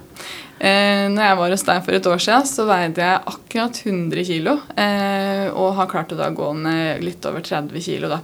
Eh, 0.58 1.06
når 1.14 1.22
jeg 1.22 1.38
var 1.38 1.54
hos 1.54 1.66
deg 1.68 1.84
for 1.86 1.94
et 1.94 2.08
år 2.10 2.22
siden, 2.24 2.48
så 2.50 2.66
veide 2.66 3.04
jeg 3.04 3.22
akkurat 3.30 3.80
100 3.84 4.24
kg. 4.26 4.48
Eh, 4.74 5.46
og 5.52 5.76
har 5.78 5.90
klart 5.92 6.14
å 6.14 6.18
da 6.18 6.32
gå 6.34 6.50
ned 6.58 7.04
litt 7.06 7.26
over 7.30 7.46
30 7.46 7.78
kg 7.86 8.18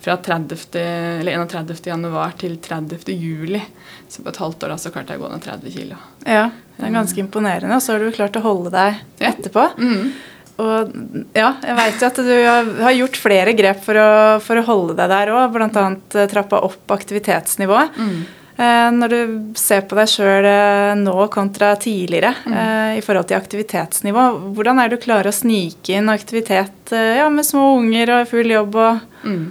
fra 0.00 0.16
30, 0.16 1.26
31. 1.26 1.74
januar 1.90 2.36
til 2.40 2.56
30. 2.62 3.10
juli. 3.12 3.60
Så 4.08 4.22
på 4.22 4.30
et 4.30 4.40
halvt 4.40 4.64
år 4.64 4.74
da, 4.74 4.78
så 4.80 4.94
klarte 4.94 5.14
jeg 5.14 5.20
å 5.20 5.26
gå 5.26 5.32
ned 5.34 5.44
30 5.44 5.74
kg. 5.74 5.98
Ja, 6.24 6.46
det 6.78 6.86
er 6.86 6.94
ganske 6.94 7.22
imponerende. 7.22 7.76
Og 7.76 7.84
så 7.84 7.96
har 7.96 8.04
du 8.04 8.14
klart 8.14 8.38
å 8.38 8.46
holde 8.46 8.72
deg 8.74 9.02
etterpå. 9.32 9.66
Ja. 9.74 9.90
Mm. 9.90 10.12
Og 10.60 10.92
ja, 11.36 11.54
jeg 11.64 11.76
veit 11.78 12.02
at 12.04 12.20
du 12.24 12.34
har 12.82 12.96
gjort 12.96 13.20
flere 13.20 13.54
grep 13.56 13.80
for 13.84 14.00
å, 14.00 14.10
for 14.44 14.60
å 14.60 14.66
holde 14.66 14.96
deg 14.98 15.10
der 15.12 15.32
òg. 15.34 15.54
Bl.a. 15.54 15.86
Eh, 16.16 16.28
trappa 16.30 16.60
opp 16.66 16.94
aktivitetsnivået. 16.94 17.96
Mm. 17.96 18.18
Eh, 18.60 18.88
når 18.96 19.14
du 19.14 19.20
ser 19.58 19.86
på 19.88 19.96
deg 19.98 20.10
sjøl 20.10 20.48
eh, 20.50 20.92
nå 21.00 21.14
kontra 21.32 21.72
tidligere 21.80 22.34
mm. 22.44 22.98
i 22.98 23.04
forhold 23.04 23.30
til 23.30 23.38
aktivitetsnivå, 23.38 24.26
hvordan 24.56 24.82
er 24.82 24.90
det 24.90 25.00
du 25.00 25.06
klarer 25.06 25.30
å 25.30 25.36
snike 25.36 25.96
inn 25.96 26.12
aktivitet 26.12 26.92
ja, 26.92 27.30
med 27.32 27.46
små 27.46 27.72
unger 27.78 28.18
og 28.18 28.28
full 28.32 28.52
jobb? 28.52 28.76
og 28.76 29.24
mm. 29.24 29.48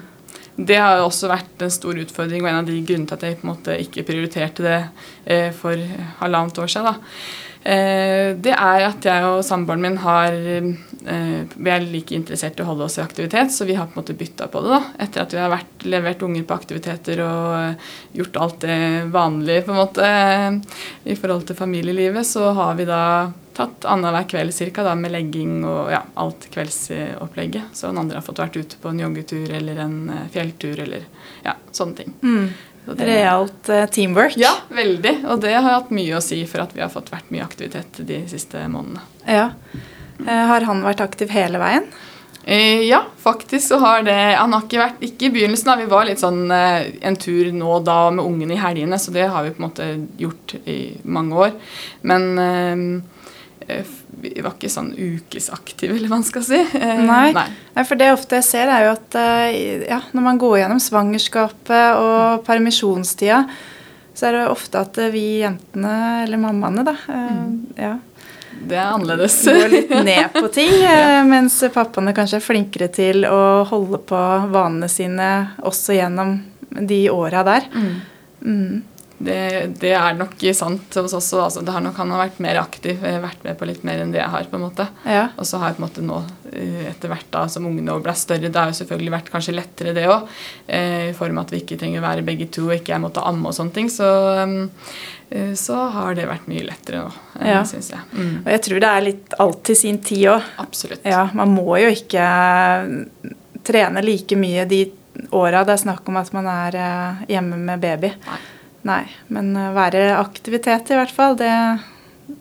Det 0.60 0.76
har 0.76 1.00
også 1.00 1.30
vært 1.32 1.62
en 1.64 1.72
stor 1.72 1.96
utfordring 2.02 2.44
og 2.44 2.50
en 2.50 2.58
av 2.60 2.66
de 2.68 2.82
grunnene 2.84 3.08
til 3.08 3.16
at 3.16 3.22
jeg 3.24 3.38
på 3.40 3.46
en 3.46 3.54
måte 3.54 3.78
ikke 3.80 4.04
prioriterte 4.10 4.66
det 4.66 5.38
for 5.56 5.80
halvannet 6.20 6.60
år 6.60 6.74
siden. 6.74 6.90
da. 6.90 7.48
Eh, 7.70 8.32
det 8.42 8.54
er 8.56 8.84
at 8.88 9.06
jeg 9.06 9.26
og 9.30 9.44
samboeren 9.46 9.84
min 9.84 9.98
har 10.02 10.34
eh, 10.34 11.42
Vi 11.54 11.70
er 11.70 11.84
like 11.86 12.16
interessert 12.18 12.58
i 12.58 12.64
å 12.64 12.70
holde 12.72 12.88
oss 12.88 12.98
i 12.98 13.04
aktivitet, 13.04 13.54
så 13.54 13.68
vi 13.70 13.76
har 13.78 13.86
på 13.90 13.94
en 13.94 14.02
måte 14.02 14.16
bytta 14.18 14.48
på 14.50 14.64
det. 14.66 14.72
da. 14.74 14.80
Etter 15.06 15.26
at 15.26 15.36
vi 15.36 15.42
har 15.44 15.52
vært, 15.54 15.86
levert 15.86 16.24
unger 16.26 16.48
på 16.50 16.58
aktiviteter 16.58 17.22
og 17.26 17.52
eh, 17.60 17.92
gjort 18.22 18.40
alt 18.42 18.58
det 18.64 18.80
vanlige 19.14 19.68
på 19.68 19.76
en 19.76 19.82
måte 19.84 20.10
i 21.06 21.20
forhold 21.20 21.46
til 21.50 21.60
familielivet, 21.60 22.26
så 22.26 22.50
har 22.58 22.74
vi 22.80 22.90
da 22.90 23.04
tatt 23.60 23.86
annenhver 23.92 24.26
kveld 24.32 24.56
cirka, 24.56 24.86
da, 24.88 24.96
med 24.96 25.12
legging 25.12 25.66
og 25.68 25.92
ja, 25.92 26.00
alt 26.24 26.48
kveldsopplegget. 26.54 27.76
Så 27.76 27.90
den 27.90 28.00
andre 28.02 28.22
har 28.22 28.26
fått 28.26 28.40
vært 28.40 28.56
ute 28.56 28.80
på 28.80 28.90
en 28.90 29.02
joggetur 29.04 29.52
eller 29.60 29.82
en 29.84 29.98
fjelltur 30.32 30.80
eller 30.80 31.04
ja, 31.44 31.58
sånne 31.76 32.00
ting. 32.00 32.14
Mm. 32.24 32.46
Det, 32.96 33.06
Realt 33.08 33.70
uh, 33.70 33.86
teamwork. 33.92 34.38
Ja, 34.40 34.56
veldig. 34.74 35.16
Og 35.30 35.42
det 35.44 35.56
har 35.56 35.68
hatt 35.68 35.94
mye 35.94 36.18
å 36.18 36.24
si 36.24 36.42
for 36.50 36.66
at 36.66 36.76
vi 36.76 36.84
har 36.84 36.92
fått 36.94 37.12
vært 37.14 37.30
mye 37.34 37.46
aktivitet 37.46 38.02
de 38.08 38.24
siste 38.32 38.62
månedene. 38.72 39.04
Ja. 39.30 39.50
Uh, 40.20 40.46
har 40.52 40.66
han 40.68 40.86
vært 40.86 41.04
aktiv 41.06 41.32
hele 41.34 41.62
veien? 41.62 41.90
Eh, 42.50 42.82
ja, 42.82 43.06
faktisk 43.18 43.68
så 43.68 43.78
har 43.78 44.04
det 44.04 44.36
Han 44.40 44.54
har 44.56 44.64
ikke 44.64 44.80
vært 44.80 45.04
Ikke 45.06 45.28
i 45.28 45.34
begynnelsen, 45.34 45.68
da. 45.70 45.76
Vi 45.78 45.90
var 45.92 46.08
litt 46.08 46.22
sånn 46.22 46.48
eh, 46.50 46.88
en 47.06 47.18
tur 47.20 47.52
nå 47.54 47.68
og 47.76 47.84
da 47.86 48.00
med 48.16 48.26
ungene 48.26 48.56
i 48.56 48.62
helgene, 48.62 48.98
så 48.98 49.14
det 49.14 49.28
har 49.30 49.46
vi 49.46 49.52
på 49.54 49.62
en 49.62 49.68
måte 49.68 49.90
gjort 50.18 50.56
i 50.66 50.80
mange 51.04 51.38
år. 51.46 51.54
Men 52.10 52.30
eh, 52.42 52.74
eh 52.74 53.16
vi 53.68 54.34
var 54.42 54.56
ikke 54.56 54.72
sånn 54.72 54.92
ukesaktive, 54.98 55.96
eller 55.96 56.10
hva 56.10 56.20
man 56.20 56.28
skal 56.28 56.46
si. 56.46 56.60
Eh, 56.60 57.02
nei. 57.06 57.30
nei. 57.36 57.84
For 57.86 58.00
det 58.00 58.12
ofte 58.14 58.40
jeg 58.40 58.48
ser, 58.48 58.72
er 58.72 58.88
jo 58.88 58.94
at 58.96 59.18
eh, 59.20 59.86
ja, 59.90 60.02
når 60.16 60.26
man 60.26 60.42
går 60.42 60.62
gjennom 60.64 60.82
svangerskapet 60.84 62.00
og 62.00 62.46
permisjonstida, 62.48 63.44
så 64.18 64.28
er 64.28 64.36
det 64.36 64.46
ofte 64.52 64.82
at 64.84 65.00
vi 65.14 65.42
jentene, 65.44 65.96
eller 66.26 66.42
mammaene, 66.42 66.84
da 66.84 66.96
mm. 67.08 67.52
ja, 67.80 67.94
det 68.60 68.76
er 68.76 68.92
annerledes. 68.92 69.38
Går 69.46 69.72
litt 69.72 69.92
ned 70.10 70.34
på 70.36 70.48
ting, 70.54 70.74
ja. 70.82 71.24
mens 71.28 71.62
pappaene 71.74 72.14
kanskje 72.16 72.40
er 72.40 72.44
flinkere 72.44 72.90
til 72.92 73.24
å 73.30 73.64
holde 73.70 74.02
på 74.10 74.20
vanene 74.52 74.90
sine 74.92 75.30
også 75.64 75.96
gjennom 75.96 76.40
de 76.70 77.02
åra 77.14 77.46
der. 77.48 77.70
Mm. 77.74 77.94
Mm. 78.40 78.74
Det, 79.20 79.40
det, 79.82 79.92
er 80.00 80.16
nok 80.16 80.40
sant 80.56 80.96
hos 80.96 81.14
oss 81.18 81.34
altså, 81.36 81.60
det 81.66 81.74
har 81.76 81.84
nok, 81.84 81.98
Han 82.00 82.14
har 82.16 82.22
vært 82.24 82.38
mer 82.40 82.62
aktiv, 82.62 83.04
eh, 83.04 83.20
vært 83.20 83.44
med 83.44 83.58
på 83.60 83.68
litt 83.68 83.84
mer 83.88 84.00
enn 84.04 84.14
det 84.16 84.22
jeg 84.22 84.32
har. 84.32 84.48
på 84.48 84.56
en 84.56 84.64
måte. 84.64 84.88
Ja. 85.06 85.28
Og 85.36 85.48
så 85.48 85.60
har 85.60 85.72
jeg 85.72 85.80
på 85.80 85.84
en 85.84 85.88
måte 85.90 86.06
nå, 86.08 86.22
eh, 86.54 86.88
etter 86.94 87.12
hvert 87.12 87.30
da, 87.34 87.46
som 87.52 87.68
ungene 87.68 88.00
ble 88.00 88.16
større 88.16 88.50
Det 88.50 88.56
har 88.56 88.72
jo 88.72 88.80
selvfølgelig 88.80 89.16
vært 89.18 89.32
kanskje 89.34 89.58
lettere, 89.58 89.94
det 89.98 90.08
òg. 90.08 90.28
Eh, 90.68 91.10
I 91.12 91.16
form 91.18 91.38
av 91.38 91.48
at 91.48 91.56
vi 91.56 91.64
ikke 91.64 91.80
trenger 91.80 92.02
å 92.04 92.08
være 92.10 92.28
begge 92.28 92.50
to 92.52 92.70
og 92.70 92.78
ikke 92.80 92.96
jeg 92.96 93.06
måtte 93.06 93.26
amme 93.26 93.52
og 93.52 93.58
sånne 93.58 93.76
ting. 93.76 93.92
Så 93.92 94.08
um, 94.44 94.70
Eh, 95.30 95.54
så 95.54 95.76
har 95.76 96.16
det 96.18 96.26
vært 96.26 96.48
mye 96.50 96.66
lettere 96.66 97.04
nå, 97.04 97.10
eh, 97.40 97.52
ja. 97.52 97.62
syns 97.68 97.92
jeg. 97.94 98.02
Mm. 98.14 98.38
Og 98.42 98.52
jeg 98.54 98.62
tror 98.66 98.82
det 98.82 98.92
er 98.92 99.06
litt 99.06 99.36
alt 99.46 99.60
til 99.68 99.78
sin 99.78 100.00
tid 100.02 100.30
òg. 100.34 100.48
Absolutt. 100.64 101.06
Ja, 101.06 101.28
man 101.38 101.54
må 101.54 101.78
jo 101.78 101.92
ikke 101.94 102.24
trene 103.68 104.02
like 104.06 104.38
mye 104.40 104.66
de 104.70 104.88
åra 105.36 105.66
det 105.68 105.76
er 105.76 105.82
snakk 105.84 106.08
om 106.10 106.18
at 106.18 106.32
man 106.34 106.48
er 106.50 106.80
eh, 106.80 107.28
hjemme 107.36 107.60
med 107.62 107.84
baby. 107.84 108.16
Nei. 108.26 108.40
Nei 108.88 109.04
men 109.28 109.52
være 109.76 110.14
aktivitet 110.18 110.92
i 110.94 110.98
hvert 110.98 111.14
fall, 111.14 111.36
det, 111.40 111.52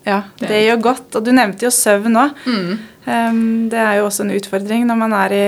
ja, 0.06 0.22
det, 0.38 0.48
det 0.48 0.62
gjør 0.64 0.80
godt. 0.88 1.18
Og 1.18 1.26
du 1.26 1.32
nevnte 1.34 1.68
jo 1.68 1.74
søvn 1.74 2.18
òg. 2.20 2.40
Mm. 2.46 2.72
Um, 3.08 3.44
det 3.72 3.78
er 3.80 3.98
jo 3.98 4.08
også 4.08 4.26
en 4.26 4.34
utfordring 4.36 4.84
når 4.88 4.98
man 5.00 5.14
er 5.16 5.36
i 5.36 5.46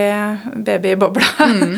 babybobla. 0.65 1.51
Mm. 1.51 1.75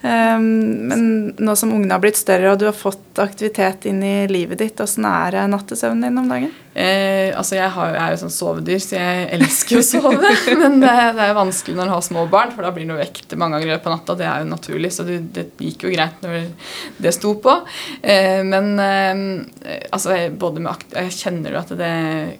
Um, 0.00 0.48
men 0.90 1.04
nå 1.38 1.54
som 1.58 1.74
ungene 1.76 1.94
har 1.94 2.02
blitt 2.02 2.18
større 2.18 2.54
og 2.54 2.60
du 2.60 2.66
har 2.70 2.76
fått 2.76 3.20
aktivitet 3.22 3.86
inn 3.90 4.02
i 4.06 4.14
livet 4.30 4.62
ditt, 4.62 4.80
åssen 4.82 5.06
er 5.08 5.38
nattesøvnen 5.50 6.08
din 6.08 6.22
om 6.22 6.30
dagen? 6.30 6.54
Eh, 6.70 7.34
altså 7.34 7.56
jeg, 7.56 7.66
har, 7.74 7.88
jeg, 7.96 8.00
er 8.00 8.12
jo 8.14 8.18
sånn 8.20 8.32
sovedyr, 8.34 8.82
så 8.82 8.98
jeg 8.98 9.24
elsker 9.36 9.80
å 9.80 9.86
sove. 9.86 10.32
men 10.60 10.78
det, 10.82 10.92
det, 11.16 11.24
er 11.24 11.34
vanskelig 11.34 11.74
når 11.78 11.90
du 11.90 11.94
har 11.96 12.04
små 12.06 12.24
barn, 12.30 12.52
for 12.54 12.66
da 12.66 12.70
blir 12.74 12.86
du 12.86 12.94
vekket 12.98 13.34
mange 13.40 13.58
ganger 13.58 13.80
av 13.80 13.94
natta. 13.96 14.16
Det 14.20 14.28
er 14.28 14.44
jo 14.44 14.50
naturlig, 14.52 14.92
så 14.94 15.06
det, 15.08 15.18
det, 15.34 15.46
gikk 15.58 15.86
jo 15.88 15.94
greit 15.94 16.22
når 16.22 16.50
det 17.02 17.14
sto 17.16 17.34
på. 17.42 17.56
Eh, 18.02 18.42
men 18.46 18.72
eh, 18.84 19.24
altså, 19.90 20.14
både 20.30 20.62
med 20.62 20.86
jeg 20.94 21.16
kjenner 21.16 21.56
jo 21.56 21.62
at 21.62 21.72
det, 21.78 21.94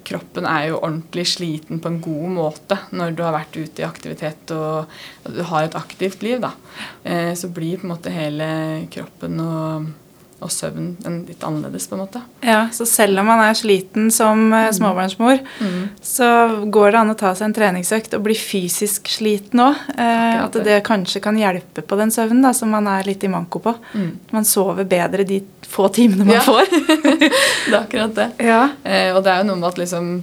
kroppen 0.07 0.47
er 0.49 0.69
jo 0.71 0.79
ordentlig 0.81 1.27
sliten 1.33 1.83
på 1.83 1.91
en 1.91 2.01
god 2.05 2.37
måte 2.37 2.79
når 2.95 3.17
du 3.17 3.25
har 3.27 3.35
vært 3.35 3.59
ute 3.59 3.83
i 3.83 3.87
aktivitet 3.87 4.53
og 4.55 4.91
du 5.27 5.43
har 5.51 5.67
et 5.67 5.79
aktivt 5.79 6.23
liv. 6.27 6.39
da. 6.43 6.55
Eh, 7.03 7.33
så 7.35 7.51
blir 7.51 7.81
på 7.81 7.89
en 7.89 7.95
måte 7.95 8.15
hele 8.15 8.47
kroppen 8.93 9.43
og 9.43 9.91
og 10.41 10.53
søvn 10.53 10.95
litt 11.29 11.45
annerledes, 11.45 11.87
på 11.91 11.97
en 11.97 12.03
måte. 12.03 12.23
Ja, 12.45 12.69
Så 12.73 12.87
selv 12.89 13.21
om 13.21 13.29
man 13.29 13.43
er 13.45 13.57
sliten 13.59 14.11
som 14.15 14.47
eh, 14.53 14.69
mm. 14.69 14.77
småbarnsmor, 14.79 15.41
mm. 15.61 15.81
så 16.03 16.31
går 16.73 16.93
det 16.93 17.01
an 17.03 17.15
å 17.15 17.19
ta 17.19 17.35
seg 17.37 17.51
en 17.51 17.57
treningsøkt 17.57 18.17
og 18.17 18.25
bli 18.25 18.37
fysisk 18.39 19.11
sliten 19.13 19.65
òg. 19.67 19.81
Eh, 19.97 20.37
at 20.41 20.61
det 20.65 20.81
kanskje 20.87 21.23
kan 21.25 21.39
hjelpe 21.39 21.85
på 21.85 21.99
den 22.01 22.13
søvnen 22.15 22.45
da, 22.47 22.55
som 22.57 22.73
man 22.73 22.89
er 22.91 23.09
litt 23.09 23.25
i 23.27 23.33
manko 23.33 23.63
på. 23.65 23.77
Mm. 23.95 24.13
Man 24.33 24.49
sover 24.49 24.89
bedre 24.89 25.27
de 25.29 25.43
få 25.71 25.91
timene 25.95 26.27
man 26.27 26.39
ja. 26.41 26.45
får. 26.47 26.71
det 27.25 27.75
er 27.75 27.83
akkurat 27.83 28.15
det. 28.17 28.31
Ja. 28.51 28.63
Eh, 28.85 29.11
og 29.15 29.25
det 29.25 29.35
er 29.35 29.43
jo 29.43 29.51
noe 29.53 29.61
med 29.61 29.71
at 29.71 29.83
liksom 29.85 30.15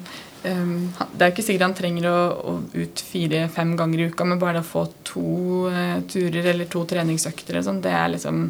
um, 0.44 0.74
det 1.14 1.24
er 1.24 1.30
jo 1.30 1.36
ikke 1.36 1.46
sikkert 1.46 1.66
han 1.68 1.78
trenger 1.78 2.10
å, 2.10 2.18
å 2.52 2.56
ut 2.76 3.04
fire-fem 3.12 3.74
ganger 3.80 4.02
i 4.04 4.10
uka, 4.12 4.28
men 4.28 4.42
bare 4.42 4.64
å 4.64 4.68
få 4.68 4.86
to 5.08 5.70
uh, 5.72 6.00
turer 6.10 6.52
eller 6.54 6.70
to 6.72 6.84
treningsøkter, 6.90 7.62
sånt, 7.66 7.86
det 7.86 7.96
er 7.96 8.14
liksom 8.16 8.48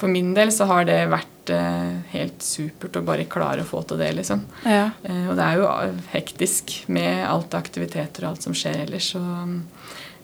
for 0.00 0.08
min 0.08 0.32
del 0.34 0.52
så 0.52 0.64
har 0.70 0.86
det 0.88 0.98
vært 1.12 1.50
eh, 1.52 2.00
helt 2.14 2.40
supert 2.44 2.96
å 2.96 3.04
bare 3.04 3.28
klare 3.28 3.64
å 3.64 3.68
få 3.68 3.82
til 3.84 4.00
det, 4.00 4.10
liksom. 4.16 4.46
Ja. 4.64 4.86
Eh, 5.04 5.26
og 5.28 5.36
det 5.36 5.46
er 5.46 5.60
jo 5.60 5.66
eh, 5.68 5.98
hektisk 6.14 6.72
med 6.88 7.26
alt 7.28 7.54
aktiviteter 7.58 8.24
og 8.24 8.32
alt 8.32 8.46
som 8.48 8.56
skjer 8.56 8.86
ellers, 8.86 9.12
så 9.12 9.24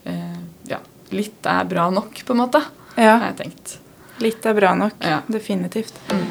eh, 0.08 0.38
ja. 0.72 0.80
Litt 1.14 1.46
er 1.46 1.68
bra 1.70 1.84
nok, 1.94 2.18
på 2.26 2.34
en 2.34 2.40
måte, 2.40 2.58
ja. 2.96 3.12
har 3.20 3.28
jeg 3.28 3.36
tenkt. 3.44 3.76
Litt 4.24 4.46
er 4.48 4.56
bra 4.56 4.72
nok. 4.74 4.96
Ja. 5.04 5.20
Definitivt. 5.30 6.00
Mm. 6.10 6.24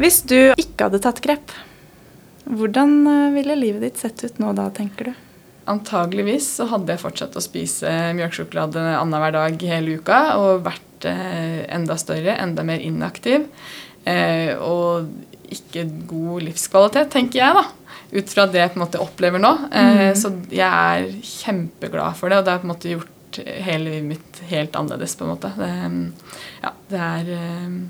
Hvis 0.00 0.22
du 0.24 0.38
ikke 0.54 0.86
hadde 0.86 1.02
tatt 1.04 1.20
grep, 1.20 1.52
hvordan 2.48 2.94
eh, 3.10 3.26
ville 3.34 3.58
livet 3.58 3.84
ditt 3.84 4.00
sett 4.00 4.22
ut 4.24 4.38
nå 4.40 4.54
da, 4.56 4.70
tenker 4.72 5.10
du? 5.10 5.18
Antageligvis 5.70 6.48
så 6.58 6.66
hadde 6.72 6.94
jeg 6.94 7.02
fortsatt 7.02 7.36
å 7.38 7.42
spise 7.44 7.90
mjølkesjokolade 8.18 8.82
annenhver 8.98 9.36
dag 9.36 9.66
hele 9.70 9.98
uka 10.00 10.20
og 10.40 10.64
vært 10.66 11.06
eh, 11.08 11.62
enda 11.70 11.96
større, 12.00 12.34
enda 12.42 12.64
mer 12.66 12.82
inaktiv. 12.82 13.46
Eh, 14.08 14.56
og 14.58 15.10
ikke 15.50 15.84
god 16.10 16.46
livskvalitet, 16.48 17.12
tenker 17.12 17.42
jeg, 17.42 17.60
da. 17.60 17.64
Ut 18.10 18.32
fra 18.32 18.46
det 18.50 18.58
jeg 18.58 18.72
på 18.72 18.80
en 18.80 18.84
måte 18.84 19.02
opplever 19.02 19.42
nå. 19.42 19.52
Eh, 19.70 20.02
mm. 20.10 20.18
Så 20.18 20.32
jeg 20.50 20.66
er 20.66 21.08
kjempeglad 21.22 22.18
for 22.18 22.32
det, 22.32 22.40
og 22.40 22.46
det 22.46 22.54
har 22.54 22.62
på 22.62 22.68
en 22.68 22.74
måte 22.74 22.92
gjort 22.94 23.40
hele 23.66 23.86
livet 23.86 24.08
mitt 24.10 24.42
helt 24.50 24.76
annerledes, 24.76 25.14
på 25.16 25.26
en 25.26 25.32
måte. 25.36 25.52
Det, 25.58 25.70
ja, 26.64 26.74
det 26.90 27.02
er 27.06 27.32
eh, 27.36 27.80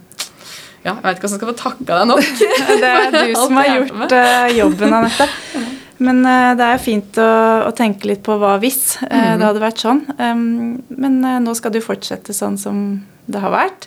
ja, 0.81 0.95
Jeg 0.95 1.03
vet 1.05 1.19
ikke 1.19 1.29
hvordan 1.29 1.35
jeg 1.35 1.41
skal 1.41 1.51
få 1.53 1.59
takka 1.61 2.01
deg 2.01 2.09
nok. 2.09 2.31
det 2.85 2.95
er 2.95 3.13
du 3.17 3.35
som 3.45 3.61
har 3.61 3.71
gjort 3.75 4.17
uh, 4.17 4.49
jobben, 4.57 4.99
Anette. 5.01 5.31
Men 6.01 6.23
uh, 6.25 6.53
det 6.57 6.65
er 6.65 6.77
jo 6.77 6.83
fint 6.85 7.21
å, 7.21 7.31
å, 7.69 7.71
tenke 7.77 8.09
litt 8.09 8.23
på 8.27 8.37
hva 8.41 8.57
hvis 8.63 8.99
mm. 9.05 9.41
det 9.41 9.47
hadde 9.47 9.63
vært 9.63 9.85
sånn. 9.85 10.03
Men 10.19 11.21
uh, 11.25 11.39
nå 11.45 11.55
skal 11.59 11.75
du 11.75 11.81
fortsette 11.85 12.37
sånn 12.37 12.59
som 12.61 12.85
det 13.31 13.39
har 13.39 13.53
vært. 13.55 13.85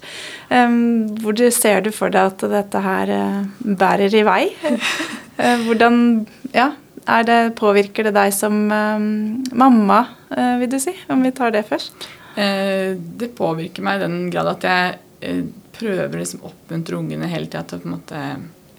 Hvor 1.20 1.36
du 1.36 1.44
ser 1.52 1.82
du 1.84 1.90
for 1.92 2.14
deg 2.14 2.30
at 2.30 2.46
dette 2.48 2.80
her 2.80 3.10
bærer 3.60 4.14
i 4.16 4.22
vei? 4.24 4.44
hvordan 5.66 5.98
ja, 6.54 6.70
det, 7.28 7.40
påvirker 7.60 8.08
det 8.08 8.14
deg 8.16 8.32
som 8.32 8.62
mamma, 8.72 10.00
vil 10.62 10.72
du 10.72 10.78
si? 10.80 10.94
Om 11.12 11.28
vi 11.28 11.34
tar 11.36 11.52
det 11.52 11.66
først. 11.68 12.08
det 12.38 13.34
påvirker 13.36 13.84
meg 13.84 14.00
i 14.00 14.06
den 14.06 14.18
grad 14.32 14.54
at 14.54 14.70
jeg 14.70 15.44
prøver 15.76 16.22
liksom 16.22 16.46
å 16.46 16.54
oppmuntre 16.54 17.04
ungene 17.04 17.28
hele 17.34 17.50
tida 17.50 17.66
til 17.68 17.82
å 17.82 17.84
på 17.84 17.90
en 17.90 17.98
måte 17.98 18.24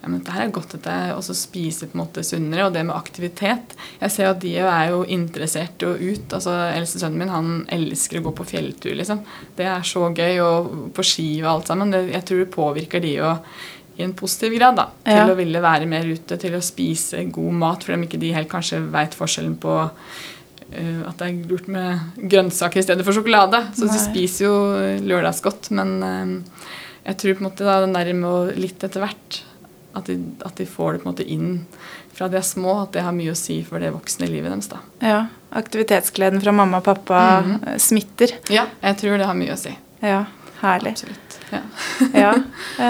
ja, 0.04 0.10
men 0.12 0.20
dette 0.20 0.36
er 0.36 0.50
godt 0.52 0.74
at 0.76 0.86
jeg 0.90 1.12
også 1.16 1.32
spiser 1.38 1.88
på 1.88 1.96
en 1.96 2.02
måte 2.02 2.22
sunnere. 2.26 2.66
Og 2.66 2.74
det 2.74 2.82
med 2.84 2.92
aktivitet. 2.92 3.70
Jeg 4.02 4.12
ser 4.12 4.26
at 4.28 4.42
de 4.42 4.50
er 4.60 4.90
jo 4.92 4.98
interessert 5.08 5.80
og 5.88 6.02
ut. 6.02 6.34
altså 6.36 6.52
Eldste 6.74 7.00
sønnen 7.00 7.22
min 7.22 7.32
han 7.32 7.54
elsker 7.72 8.20
å 8.20 8.26
gå 8.26 8.34
på 8.36 8.44
fjelltur. 8.50 8.92
liksom. 8.98 9.22
Det 9.56 9.64
er 9.64 9.86
så 9.88 10.10
gøy. 10.10 10.42
Og 10.44 10.74
på 10.92 11.06
ski 11.08 11.28
og 11.40 11.48
alt 11.54 11.72
sammen. 11.72 11.94
Det, 11.94 12.02
jeg 12.12 12.28
tror 12.28 12.42
det 12.42 12.50
påvirker 12.52 13.00
de 13.00 13.14
jo 13.14 13.30
i 13.96 14.04
en 14.04 14.12
positiv 14.18 14.58
grad. 14.58 14.76
da, 14.76 14.86
Til 15.06 15.22
ja. 15.22 15.30
å 15.30 15.38
ville 15.38 15.64
være 15.64 15.88
mer 15.88 16.04
ute, 16.04 16.36
til 16.42 16.58
å 16.58 16.60
spise 16.68 17.24
god 17.32 17.56
mat. 17.64 17.88
For 17.88 17.96
om 17.96 18.04
ikke 18.04 18.20
de 18.20 18.34
helt 18.36 18.52
kanskje 18.52 18.82
veit 18.92 19.16
forskjellen 19.16 19.56
på 19.64 19.78
uh, 19.80 21.00
at 21.08 21.16
det 21.16 21.30
er 21.30 21.48
lurt 21.48 21.72
med 21.72 22.20
grønnsaker 22.20 22.82
i 22.82 22.84
stedet 22.84 23.08
for 23.08 23.16
sjokolade. 23.16 23.62
Så 23.72 23.88
Nei. 23.88 23.96
de 23.96 24.04
spiser 24.04 24.50
jo 24.50 24.54
lørdagsgodt. 25.08 25.72
Men 25.80 25.96
uh, 26.04 26.70
jeg 27.08 27.20
tror 27.24 27.40
på 27.40 27.46
en 27.46 27.50
måte 27.50 27.72
da, 27.72 27.80
den 27.88 27.96
der 27.96 28.12
med 28.12 28.28
å 28.28 28.38
litt 28.52 28.84
etter 28.84 29.00
hvert 29.00 29.40
at 29.94 30.06
de, 30.10 30.18
at 30.44 30.56
de, 30.58 30.66
får 30.66 30.92
det 30.92 31.02
på 31.02 31.08
en 31.08 31.12
måte 31.12 31.26
inn 31.30 31.50
fra 32.14 32.28
de 32.30 32.38
er 32.38 32.46
små, 32.46 32.76
at 32.84 32.92
det 32.94 33.02
har 33.02 33.14
mye 33.14 33.32
å 33.32 33.38
si 33.38 33.58
for 33.66 33.82
det 33.82 33.90
voksne 33.94 34.28
livet 34.30 34.52
deres. 34.52 34.70
da. 34.70 34.78
Ja, 35.02 35.20
Aktivitetsgleden 35.54 36.42
fra 36.42 36.52
mamma 36.52 36.78
og 36.78 36.84
pappa 36.84 37.40
mm 37.40 37.52
-hmm. 37.52 37.78
smitter. 37.78 38.30
Ja, 38.50 38.66
jeg 38.82 38.96
tror 38.98 39.18
det 39.18 39.26
har 39.26 39.34
mye 39.34 39.52
å 39.52 39.56
si. 39.56 39.76
Ja, 40.00 40.24
Herlig. 40.60 40.90
Absolutt. 40.90 41.40
Ja. 41.50 41.60
ja. 42.24 42.34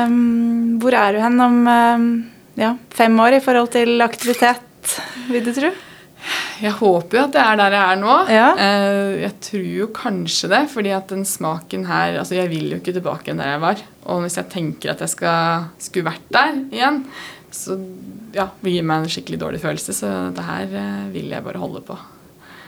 Um, 0.04 0.78
hvor 0.80 0.94
er 0.94 1.12
du 1.12 1.20
hen 1.20 1.40
om 1.40 1.66
um, 1.66 2.30
ja, 2.54 2.76
fem 2.90 3.20
år 3.20 3.32
i 3.38 3.40
forhold 3.40 3.72
til 3.74 4.00
aktivitet, 4.04 5.00
vil 5.28 5.44
du 5.44 5.52
tro? 5.52 5.70
Jeg 6.62 6.74
håper 6.78 7.18
jo 7.18 7.22
at 7.26 7.34
det 7.34 7.42
er 7.42 7.58
der 7.58 7.74
jeg 7.74 7.84
er 7.92 8.00
nå. 8.00 8.16
Ja. 8.30 8.48
Eh, 8.60 9.12
jeg 9.24 9.34
tror 9.48 9.68
jo 9.80 9.88
kanskje 9.96 10.50
det, 10.52 10.62
fordi 10.72 10.92
at 10.94 11.10
den 11.10 11.24
smaken 11.28 11.86
her 11.88 12.20
altså 12.20 12.38
Jeg 12.38 12.50
vil 12.52 12.74
jo 12.74 12.80
ikke 12.80 12.94
tilbake 12.96 13.32
enn 13.32 13.42
der 13.42 13.54
jeg 13.54 13.62
var. 13.64 13.84
Og 14.12 14.24
hvis 14.24 14.38
jeg 14.38 14.50
tenker 14.52 14.94
at 14.94 15.02
jeg 15.04 15.14
skal, 15.14 15.70
skulle 15.82 16.10
vært 16.12 16.28
der 16.34 16.58
igjen, 16.74 17.04
så 17.54 17.78
ja, 18.34 18.48
det 18.60 18.74
gir 18.74 18.86
meg 18.86 19.04
en 19.04 19.12
skikkelig 19.14 19.40
dårlig 19.42 19.62
følelse. 19.62 19.94
Så 19.96 20.10
det 20.34 20.46
her 20.46 20.78
eh, 20.80 21.06
vil 21.14 21.32
jeg 21.34 21.46
bare 21.46 21.62
holde 21.62 21.84
på. 21.86 21.98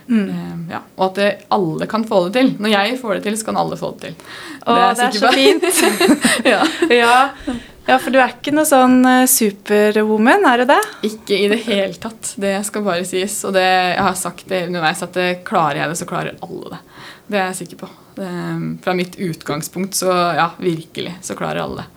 Eh, 0.09 0.59
ja. 0.71 0.83
Og 0.97 1.09
at 1.11 1.21
det, 1.21 1.31
alle 1.55 1.89
kan 1.91 2.05
få 2.07 2.27
det 2.27 2.37
til. 2.39 2.53
Når 2.63 2.75
jeg 2.75 2.99
får 3.01 3.17
det 3.17 3.25
til, 3.27 3.39
så 3.39 3.49
kan 3.49 3.61
alle 3.63 3.79
få 3.81 3.95
det 3.95 4.11
til. 4.11 4.29
Å, 4.67 4.77
det 4.77 4.83
er, 4.83 4.99
det 4.99 5.07
er 5.07 5.17
så 5.23 5.33
fint. 5.35 5.67
ja. 6.53 6.61
ja. 6.95 7.17
Ja, 7.87 8.01
for 8.03 8.11
du 8.11 8.19
er 8.19 8.33
ikke 8.35 8.51
noe 8.51 8.67
sånn 8.67 8.99
eh, 9.07 9.29
superwoman, 9.31 10.47
er 10.51 10.63
du 10.63 10.71
det? 10.73 10.81
Ikke 11.07 11.37
i 11.39 11.51
det 11.53 11.61
hele 11.69 11.95
tatt. 12.03 12.33
Det 12.43 12.57
skal 12.67 12.83
bare 12.87 13.07
sies. 13.07 13.39
Og 13.47 13.55
det, 13.55 13.67
jeg 13.67 14.07
har 14.09 14.17
sagt 14.19 14.49
det 14.51 14.65
underveis 14.67 15.05
at 15.07 15.15
det 15.15 15.29
klarer 15.47 15.85
jeg 15.85 15.93
det, 15.93 15.99
så 16.01 16.09
klarer 16.11 16.41
alle 16.43 16.73
det. 16.75 16.81
Det 17.27 17.39
er 17.39 17.47
jeg 17.53 17.61
sikker 17.61 17.85
på. 17.85 17.91
Det, 18.17 18.31
fra 18.83 18.95
mitt 18.97 19.19
utgangspunkt 19.23 19.95
så 19.99 20.11
ja, 20.35 20.49
virkelig 20.59 21.15
så 21.27 21.37
klarer 21.39 21.63
alle 21.63 21.85
det. 21.85 21.93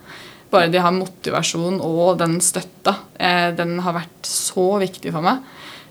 Bare 0.50 0.70
de 0.70 0.82
har 0.82 0.94
motivasjon 0.94 1.78
og 1.86 2.18
den 2.22 2.38
støtta. 2.42 2.94
Eh, 3.18 3.50
den 3.58 3.76
har 3.82 3.94
vært 3.98 4.26
så 4.26 4.72
viktig 4.82 5.10
for 5.14 5.26
meg. 5.26 5.42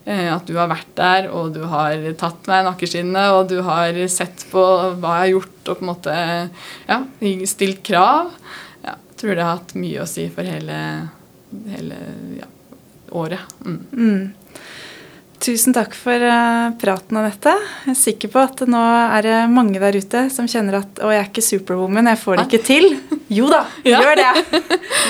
Eh, 0.05 0.29
at 0.31 0.47
du 0.47 0.55
har 0.57 0.71
vært 0.71 0.95
der, 0.97 1.27
og 1.35 1.53
du 1.53 1.62
har 1.69 1.99
tatt 2.17 2.47
meg 2.49 2.63
i 2.63 2.67
nakkeskinnet, 2.69 3.35
og 3.35 3.51
du 3.51 3.59
har 3.65 3.97
sett 4.09 4.47
på 4.49 4.63
hva 5.01 5.19
jeg 5.19 5.25
har 5.25 5.33
gjort, 5.35 5.59
og 5.67 5.75
på 5.75 5.85
en 5.85 5.91
måte 5.91 6.15
ja, 6.89 7.03
stilt 7.49 7.83
krav 7.85 8.33
tror 9.19 9.35
det 9.35 9.43
har 9.43 9.57
hatt 9.57 9.75
mye 9.79 10.03
å 10.03 10.07
si 10.07 10.27
for 10.31 10.47
hele, 10.47 10.75
hele 11.73 11.97
ja, 12.39 12.47
året. 13.12 13.55
Mm. 13.65 13.79
Mm. 13.91 14.62
Tusen 15.39 15.75
takk 15.75 15.95
for 15.95 16.23
uh, 16.23 16.71
praten, 16.79 17.19
Anette. 17.19 17.53
Jeg 17.85 17.93
er 17.93 17.99
sikker 17.99 18.31
på 18.33 18.43
at 18.43 18.63
nå 18.67 18.81
er 18.81 19.27
det 19.27 19.38
mange 19.51 19.79
der 19.79 19.95
ute 19.95 20.25
som 20.33 20.47
kjenner 20.51 20.81
at 20.81 20.99
'Å, 20.99 21.12
jeg 21.15 21.23
er 21.23 21.31
ikke 21.31 21.47
superwoman, 21.47 22.12
jeg 22.12 22.21
får 22.23 22.39
det 22.39 22.47
ikke 22.47 22.65
til'. 22.71 22.93
Jo 23.39 23.49
da, 23.51 23.65
ja. 23.88 24.03
gjør 24.03 24.19
det! 24.19 24.62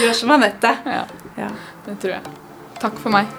Gjør 0.05 0.17
som 0.23 0.37
Anette. 0.37 0.73
Ja, 0.85 1.05
ja, 1.45 1.53
det 1.85 2.01
tror 2.01 2.17
jeg. 2.17 2.41
Takk 2.79 3.01
for 3.01 3.13
meg. 3.13 3.38